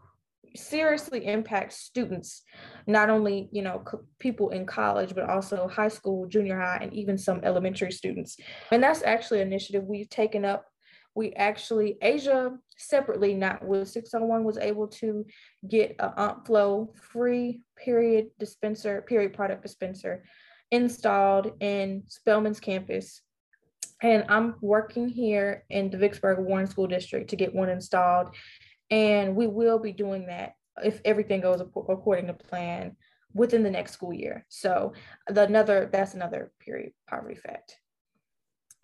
seriously 0.56 1.26
impacts 1.26 1.76
students, 1.78 2.42
not 2.86 3.10
only, 3.10 3.48
you 3.52 3.62
know, 3.62 3.82
people 4.18 4.50
in 4.50 4.66
college, 4.66 5.14
but 5.14 5.28
also 5.28 5.68
high 5.68 5.88
school, 5.88 6.26
junior 6.26 6.58
high, 6.58 6.78
and 6.80 6.92
even 6.92 7.18
some 7.18 7.40
elementary 7.42 7.90
students. 7.90 8.36
And 8.70 8.82
that's 8.82 9.02
actually 9.02 9.40
an 9.40 9.48
initiative 9.48 9.84
we've 9.84 10.08
taken 10.08 10.44
up 10.44 10.66
we 11.14 11.32
actually 11.32 11.96
Asia 12.02 12.56
separately, 12.76 13.34
not 13.34 13.64
with 13.64 13.88
601, 13.88 14.44
was 14.44 14.58
able 14.58 14.88
to 14.88 15.24
get 15.68 15.94
a 15.98 16.36
Flow 16.44 16.92
free 17.00 17.62
period 17.76 18.30
dispenser, 18.38 19.02
period 19.02 19.32
product 19.32 19.62
dispenser 19.62 20.24
installed 20.70 21.52
in 21.60 22.02
Spelman's 22.08 22.60
campus. 22.60 23.22
And 24.02 24.24
I'm 24.28 24.56
working 24.60 25.08
here 25.08 25.64
in 25.70 25.90
the 25.90 25.98
Vicksburg 25.98 26.40
Warren 26.40 26.66
School 26.66 26.88
District 26.88 27.30
to 27.30 27.36
get 27.36 27.54
one 27.54 27.68
installed. 27.68 28.34
And 28.90 29.36
we 29.36 29.46
will 29.46 29.78
be 29.78 29.92
doing 29.92 30.26
that 30.26 30.54
if 30.82 31.00
everything 31.04 31.40
goes 31.40 31.60
according 31.60 32.26
to 32.26 32.34
plan 32.34 32.96
within 33.32 33.62
the 33.62 33.70
next 33.70 33.92
school 33.92 34.12
year. 34.12 34.44
So 34.48 34.92
the 35.28 35.44
another 35.44 35.88
that's 35.92 36.14
another 36.14 36.52
period 36.60 36.92
poverty 37.08 37.36
fact. 37.36 37.76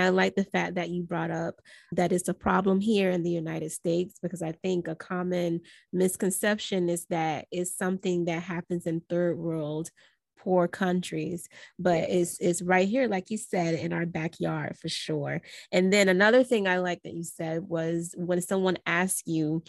I 0.00 0.10
like 0.10 0.34
the 0.34 0.44
fact 0.44 0.74
that 0.74 0.90
you 0.90 1.02
brought 1.02 1.30
up 1.30 1.60
that 1.92 2.12
it's 2.12 2.28
a 2.28 2.34
problem 2.34 2.80
here 2.80 3.10
in 3.10 3.22
the 3.22 3.30
United 3.30 3.72
States 3.72 4.18
because 4.22 4.42
I 4.42 4.52
think 4.52 4.88
a 4.88 4.94
common 4.94 5.60
misconception 5.92 6.88
is 6.88 7.06
that 7.06 7.46
it's 7.50 7.76
something 7.76 8.26
that 8.26 8.42
happens 8.42 8.86
in 8.86 9.02
third 9.08 9.38
world 9.38 9.90
poor 10.38 10.66
countries. 10.68 11.48
But 11.78 12.08
it's 12.08 12.38
it's 12.40 12.62
right 12.62 12.88
here 12.88 13.08
like 13.08 13.30
you 13.30 13.38
said 13.38 13.74
in 13.74 13.92
our 13.92 14.06
backyard 14.06 14.76
for 14.78 14.88
sure. 14.88 15.42
And 15.72 15.92
then 15.92 16.08
another 16.08 16.44
thing 16.44 16.66
i 16.66 16.78
like 16.78 17.02
that 17.02 17.14
you 17.14 17.24
said 17.24 17.62
was 17.62 18.14
when 18.16 18.40
someone 18.40 18.78
asks 18.86 19.22
you 19.26 19.62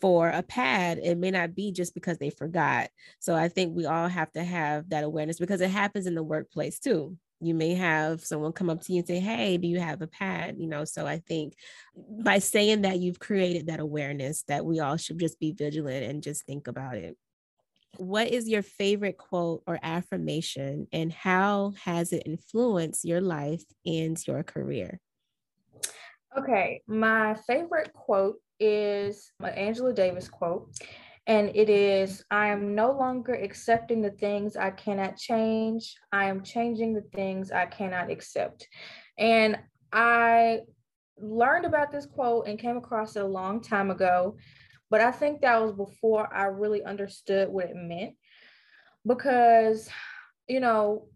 for 0.00 0.28
a 0.28 0.42
pad, 0.42 0.98
it 1.02 1.16
may 1.16 1.30
not 1.30 1.54
be 1.54 1.72
just 1.72 1.94
because 1.94 2.18
they 2.18 2.30
forgot. 2.30 2.90
So 3.18 3.34
I 3.34 3.48
think 3.48 3.74
we 3.74 3.86
all 3.86 4.08
have 4.08 4.30
to 4.32 4.44
have 4.44 4.90
that 4.90 5.04
awareness 5.04 5.38
because 5.38 5.60
it 5.60 5.70
happens 5.70 6.06
in 6.06 6.14
the 6.14 6.22
workplace 6.22 6.78
too 6.78 7.16
you 7.40 7.54
may 7.54 7.74
have 7.74 8.24
someone 8.24 8.52
come 8.52 8.70
up 8.70 8.80
to 8.82 8.92
you 8.92 8.98
and 8.98 9.06
say 9.06 9.18
hey 9.20 9.56
do 9.56 9.68
you 9.68 9.80
have 9.80 10.02
a 10.02 10.06
pad? 10.06 10.56
You 10.58 10.66
know 10.66 10.84
so 10.84 11.06
i 11.06 11.18
think 11.18 11.54
by 11.98 12.38
saying 12.38 12.82
that 12.82 12.98
you've 12.98 13.18
created 13.18 13.66
that 13.66 13.80
awareness 13.80 14.42
that 14.48 14.64
we 14.64 14.80
all 14.80 14.96
should 14.96 15.18
just 15.18 15.38
be 15.38 15.52
vigilant 15.52 16.04
and 16.04 16.22
just 16.22 16.44
think 16.44 16.66
about 16.66 16.96
it. 16.96 17.16
What 17.98 18.28
is 18.28 18.48
your 18.48 18.62
favorite 18.62 19.16
quote 19.16 19.62
or 19.66 19.78
affirmation 19.82 20.86
and 20.92 21.12
how 21.12 21.72
has 21.82 22.12
it 22.12 22.24
influenced 22.26 23.04
your 23.04 23.20
life 23.20 23.64
and 23.86 24.18
your 24.26 24.42
career? 24.42 25.00
Okay 26.36 26.82
my 26.86 27.34
favorite 27.46 27.92
quote 27.92 28.36
is 28.58 29.32
an 29.40 29.50
angela 29.50 29.92
davis 29.92 30.28
quote 30.28 30.70
and 31.26 31.50
it 31.54 31.68
is 31.68 32.24
I 32.30 32.48
am 32.48 32.74
no 32.74 32.92
longer 32.92 33.34
accepting 33.34 34.00
the 34.00 34.10
things 34.10 34.56
I 34.56 34.70
cannot 34.70 35.16
change. 35.16 35.96
I 36.12 36.26
am 36.26 36.42
changing 36.42 36.94
the 36.94 37.04
things 37.14 37.50
I 37.50 37.66
cannot 37.66 38.10
accept. 38.10 38.68
And 39.18 39.58
I 39.92 40.60
learned 41.18 41.64
about 41.64 41.90
this 41.90 42.06
quote 42.06 42.46
and 42.46 42.58
came 42.58 42.76
across 42.76 43.16
it 43.16 43.22
a 43.22 43.26
long 43.26 43.60
time 43.60 43.90
ago, 43.90 44.36
but 44.90 45.00
I 45.00 45.10
think 45.10 45.40
that 45.40 45.60
was 45.60 45.72
before 45.72 46.32
I 46.32 46.44
really 46.44 46.84
understood 46.84 47.48
what 47.48 47.66
it 47.66 47.76
meant 47.76 48.14
because, 49.06 49.88
you 50.48 50.60
know, 50.60 51.08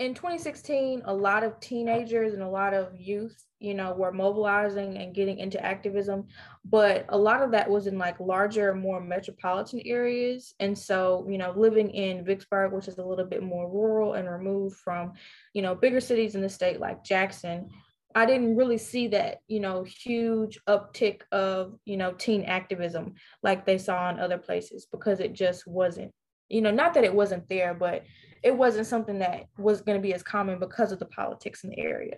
in 0.00 0.14
2016, 0.14 1.02
a 1.04 1.14
lot 1.14 1.44
of 1.44 1.60
teenagers 1.60 2.32
and 2.32 2.42
a 2.42 2.48
lot 2.48 2.72
of 2.72 2.98
youth, 2.98 3.44
you 3.58 3.74
know, 3.74 3.92
were 3.92 4.10
mobilizing 4.10 4.96
and 4.96 5.14
getting 5.14 5.38
into 5.38 5.62
activism, 5.62 6.26
but 6.64 7.04
a 7.10 7.18
lot 7.18 7.42
of 7.42 7.50
that 7.50 7.68
was 7.68 7.86
in 7.86 7.98
like 7.98 8.18
larger, 8.18 8.74
more 8.74 8.98
metropolitan 8.98 9.82
areas. 9.84 10.54
And 10.58 10.76
so, 10.76 11.26
you 11.28 11.36
know, 11.36 11.52
living 11.54 11.90
in 11.90 12.24
Vicksburg, 12.24 12.72
which 12.72 12.88
is 12.88 12.96
a 12.96 13.04
little 13.04 13.26
bit 13.26 13.42
more 13.42 13.70
rural 13.70 14.14
and 14.14 14.26
removed 14.26 14.78
from, 14.78 15.12
you 15.52 15.60
know, 15.60 15.74
bigger 15.74 16.00
cities 16.00 16.34
in 16.34 16.40
the 16.40 16.48
state 16.48 16.80
like 16.80 17.04
Jackson, 17.04 17.68
I 18.14 18.24
didn't 18.24 18.56
really 18.56 18.78
see 18.78 19.08
that, 19.08 19.40
you 19.48 19.60
know, 19.60 19.82
huge 19.84 20.58
uptick 20.66 21.20
of, 21.30 21.78
you 21.84 21.98
know, 21.98 22.12
teen 22.12 22.44
activism 22.44 23.16
like 23.42 23.66
they 23.66 23.76
saw 23.76 24.08
in 24.08 24.18
other 24.18 24.38
places 24.38 24.86
because 24.90 25.20
it 25.20 25.34
just 25.34 25.66
wasn't, 25.66 26.10
you 26.48 26.62
know, 26.62 26.70
not 26.70 26.94
that 26.94 27.04
it 27.04 27.14
wasn't 27.14 27.50
there, 27.50 27.74
but 27.74 28.04
it 28.42 28.56
wasn't 28.56 28.86
something 28.86 29.18
that 29.18 29.44
was 29.58 29.80
going 29.80 29.98
to 29.98 30.02
be 30.02 30.14
as 30.14 30.22
common 30.22 30.58
because 30.58 30.92
of 30.92 30.98
the 30.98 31.06
politics 31.06 31.64
in 31.64 31.70
the 31.70 31.78
area. 31.78 32.16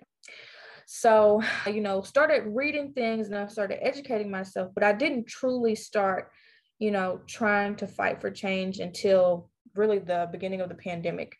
So, 0.85 1.41
you 1.65 1.81
know, 1.81 2.01
started 2.01 2.43
reading 2.45 2.93
things 2.93 3.27
and 3.27 3.37
I 3.37 3.47
started 3.47 3.85
educating 3.85 4.29
myself, 4.29 4.71
but 4.73 4.83
I 4.83 4.93
didn't 4.93 5.27
truly 5.27 5.75
start, 5.75 6.31
you 6.79 6.91
know, 6.91 7.21
trying 7.27 7.75
to 7.77 7.87
fight 7.87 8.19
for 8.19 8.29
change 8.29 8.79
until 8.79 9.49
really 9.75 9.99
the 9.99 10.27
beginning 10.31 10.61
of 10.61 10.69
the 10.69 10.75
pandemic 10.75 11.35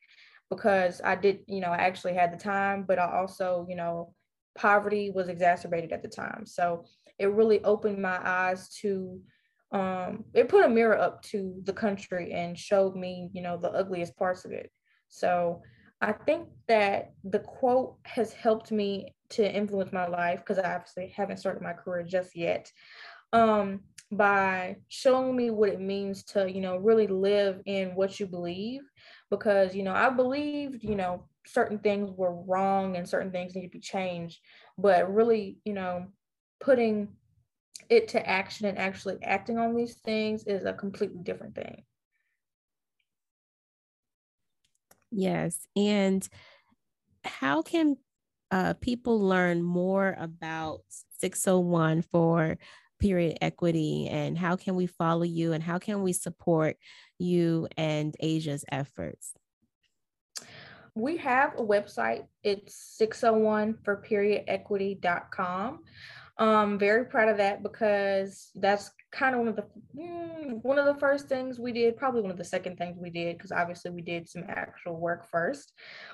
because 0.49 1.01
I 1.03 1.15
did, 1.15 1.39
you 1.47 1.59
know, 1.59 1.69
I 1.69 1.77
actually 1.77 2.13
had 2.13 2.31
the 2.31 2.37
time, 2.37 2.85
but 2.87 2.99
I 2.99 3.11
also, 3.17 3.65
you 3.69 3.75
know, 3.75 4.13
poverty 4.55 5.11
was 5.11 5.27
exacerbated 5.27 5.91
at 5.91 6.03
the 6.03 6.09
time. 6.09 6.45
So 6.45 6.85
it 7.19 7.31
really 7.31 7.63
opened 7.63 8.01
my 8.01 8.19
eyes 8.23 8.69
to 8.81 9.19
um, 9.73 10.23
it 10.33 10.49
put 10.49 10.65
a 10.65 10.69
mirror 10.69 10.97
up 10.97 11.21
to 11.23 11.59
the 11.63 11.73
country 11.73 12.31
and 12.31 12.57
showed 12.57 12.95
me, 12.95 13.29
you 13.33 13.41
know, 13.41 13.57
the 13.57 13.71
ugliest 13.71 14.15
parts 14.15 14.45
of 14.45 14.51
it. 14.51 14.71
So 15.09 15.61
I 15.99 16.13
think 16.13 16.47
that 16.67 17.13
the 17.23 17.39
quote 17.39 17.97
has 18.03 18.33
helped 18.33 18.71
me 18.71 19.15
to 19.29 19.51
influence 19.51 19.91
my 19.91 20.07
life 20.07 20.39
because 20.39 20.59
I 20.59 20.75
obviously 20.75 21.13
haven't 21.15 21.37
started 21.37 21.63
my 21.63 21.73
career 21.73 22.03
just 22.03 22.35
yet. 22.35 22.71
Um, 23.31 23.81
by 24.11 24.75
showing 24.89 25.35
me 25.35 25.49
what 25.49 25.69
it 25.69 25.81
means 25.81 26.23
to, 26.23 26.51
you 26.51 26.61
know, 26.61 26.77
really 26.77 27.07
live 27.07 27.61
in 27.65 27.95
what 27.95 28.19
you 28.19 28.27
believe. 28.27 28.81
Because, 29.31 29.73
you 29.73 29.81
know, 29.81 29.93
I 29.93 30.09
believed, 30.09 30.83
you 30.83 30.95
know, 30.95 31.25
certain 31.47 31.79
things 31.79 32.11
were 32.11 32.35
wrong 32.43 32.95
and 32.95 33.09
certain 33.09 33.31
things 33.31 33.55
need 33.55 33.63
to 33.63 33.69
be 33.69 33.79
changed, 33.79 34.39
but 34.77 35.11
really, 35.13 35.57
you 35.65 35.73
know, 35.73 36.07
putting 36.59 37.09
it 37.89 38.07
to 38.09 38.27
action 38.27 38.65
and 38.65 38.77
actually 38.77 39.17
acting 39.23 39.57
on 39.57 39.75
these 39.75 39.95
things 39.95 40.43
is 40.45 40.65
a 40.65 40.73
completely 40.73 41.21
different 41.21 41.55
thing. 41.55 41.83
Yes. 45.11 45.67
And 45.75 46.27
how 47.23 47.61
can 47.61 47.97
uh, 48.51 48.73
people 48.81 49.19
learn 49.19 49.61
more 49.61 50.15
about 50.17 50.81
601 51.19 52.01
for 52.03 52.57
period 52.99 53.37
equity 53.41 54.07
and 54.09 54.37
how 54.37 54.55
can 54.55 54.75
we 54.75 54.85
follow 54.85 55.23
you 55.23 55.53
and 55.53 55.61
how 55.61 55.77
can 55.77 56.03
we 56.03 56.13
support 56.13 56.77
you 57.19 57.67
and 57.77 58.15
Asia's 58.19 58.63
efforts? 58.71 59.33
We 60.95 61.17
have 61.17 61.53
a 61.57 61.63
website. 61.63 62.25
It's 62.43 62.75
601 62.97 63.79
for 63.83 63.97
period 63.97 64.43
equity.com. 64.47 65.79
Um, 66.39 66.79
very 66.79 67.05
proud 67.05 67.29
of 67.29 67.37
that 67.37 67.61
because 67.61 68.49
that's 68.55 68.89
kind 69.11 69.35
of 69.35 69.39
one 69.39 69.47
of 69.49 69.55
the 69.55 69.65
mm, 69.95 70.63
one 70.63 70.79
of 70.79 70.85
the 70.85 70.99
first 70.99 71.27
things 71.27 71.59
we 71.59 71.71
did, 71.71 71.95
probably 71.95 72.21
one 72.21 72.31
of 72.31 72.37
the 72.37 72.43
second 72.43 72.77
things 72.77 72.97
we 72.99 73.11
did, 73.11 73.37
because 73.37 73.51
obviously 73.51 73.91
we 73.91 74.01
did 74.01 74.27
some 74.27 74.43
actual 74.47 74.99
work 74.99 75.29
first. 75.29 75.73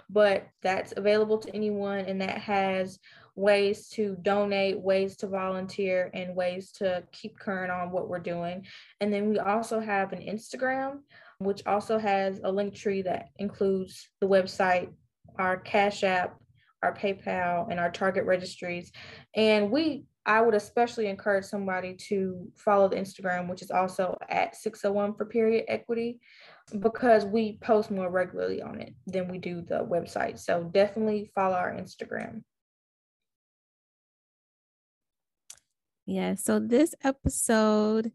But 0.10 0.46
that's 0.62 0.94
available 0.98 1.38
to 1.38 1.56
anyone, 1.56 2.00
and 2.00 2.20
that 2.22 2.38
has 2.40 3.00
ways 3.36 3.88
to 3.88 4.18
donate, 4.22 4.78
ways 4.82 5.16
to 5.18 5.28
volunteer, 5.28 6.12
and 6.14 6.36
ways 6.36 6.74
to 6.74 7.04
keep 7.14 7.40
current 7.40 7.72
on 7.72 7.92
what 7.92 8.10
we're 8.10 8.20
doing. 8.20 8.66
And 9.00 9.14
then 9.14 9.30
we 9.30 9.40
also 9.40 9.80
have 9.80 10.12
an 10.12 10.20
Instagram, 10.20 11.00
which 11.38 11.66
also 11.66 11.98
has 11.98 12.42
a 12.44 12.52
link 12.52 12.76
tree 12.76 13.02
that 13.04 13.30
includes 13.38 14.10
the 14.20 14.28
website, 14.28 14.90
our 15.38 15.56
Cash 15.56 16.04
App, 16.04 16.36
our 16.84 16.94
PayPal, 16.94 17.70
and 17.72 17.80
our 17.80 17.92
Target 17.92 18.26
registries. 18.26 18.92
And 19.34 19.72
we 19.72 20.04
I 20.26 20.42
would 20.42 20.54
especially 20.54 21.08
encourage 21.08 21.46
somebody 21.46 21.96
to 22.10 22.52
follow 22.56 22.88
the 22.88 22.98
Instagram, 22.98 23.50
which 23.50 23.62
is 23.62 23.72
also 23.72 24.18
at 24.30 24.56
601 24.56 25.16
for 25.16 25.26
period 25.26 25.66
equity, 25.68 26.20
because 26.80 27.26
we 27.26 27.58
post 27.62 27.90
more 27.90 28.12
regularly 28.12 28.62
on 28.62 28.80
it 28.80 28.94
than 29.08 29.28
we 29.28 29.38
do 29.38 29.62
the 29.62 29.84
website. 29.84 30.38
So 30.38 30.64
definitely 30.64 31.32
follow 31.34 31.56
our 31.56 31.74
Instagram. 31.74 32.44
Yeah, 36.06 36.36
so 36.36 36.60
this 36.60 36.96
episode 37.04 38.12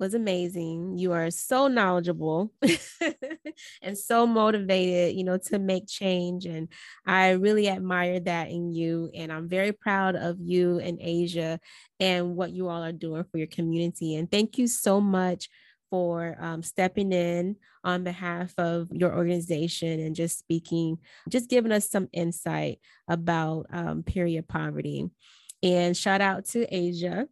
was 0.00 0.14
amazing. 0.14 0.96
You 0.96 1.12
are 1.12 1.30
so 1.30 1.68
knowledgeable 1.68 2.50
and 3.82 3.96
so 3.96 4.26
motivated, 4.26 5.14
you 5.14 5.24
know, 5.24 5.36
to 5.36 5.58
make 5.58 5.86
change. 5.86 6.46
And 6.46 6.68
I 7.06 7.32
really 7.32 7.68
admire 7.68 8.18
that 8.20 8.48
in 8.48 8.72
you. 8.72 9.10
And 9.14 9.30
I'm 9.30 9.46
very 9.46 9.72
proud 9.72 10.16
of 10.16 10.38
you 10.40 10.78
and 10.78 10.98
Asia 11.00 11.60
and 12.00 12.34
what 12.34 12.50
you 12.50 12.68
all 12.68 12.82
are 12.82 12.92
doing 12.92 13.24
for 13.30 13.36
your 13.36 13.46
community. 13.46 14.16
And 14.16 14.28
thank 14.28 14.56
you 14.56 14.66
so 14.66 15.02
much 15.02 15.50
for 15.90 16.36
um, 16.40 16.62
stepping 16.62 17.12
in 17.12 17.56
on 17.84 18.02
behalf 18.02 18.54
of 18.56 18.88
your 18.90 19.14
organization 19.14 20.00
and 20.00 20.16
just 20.16 20.38
speaking, 20.38 20.98
just 21.28 21.50
giving 21.50 21.72
us 21.72 21.90
some 21.90 22.08
insight 22.12 22.78
about 23.06 23.66
um, 23.70 24.02
period 24.02 24.48
poverty. 24.48 25.10
And 25.62 25.94
shout 25.94 26.22
out 26.22 26.46
to 26.46 26.64
Asia 26.74 27.28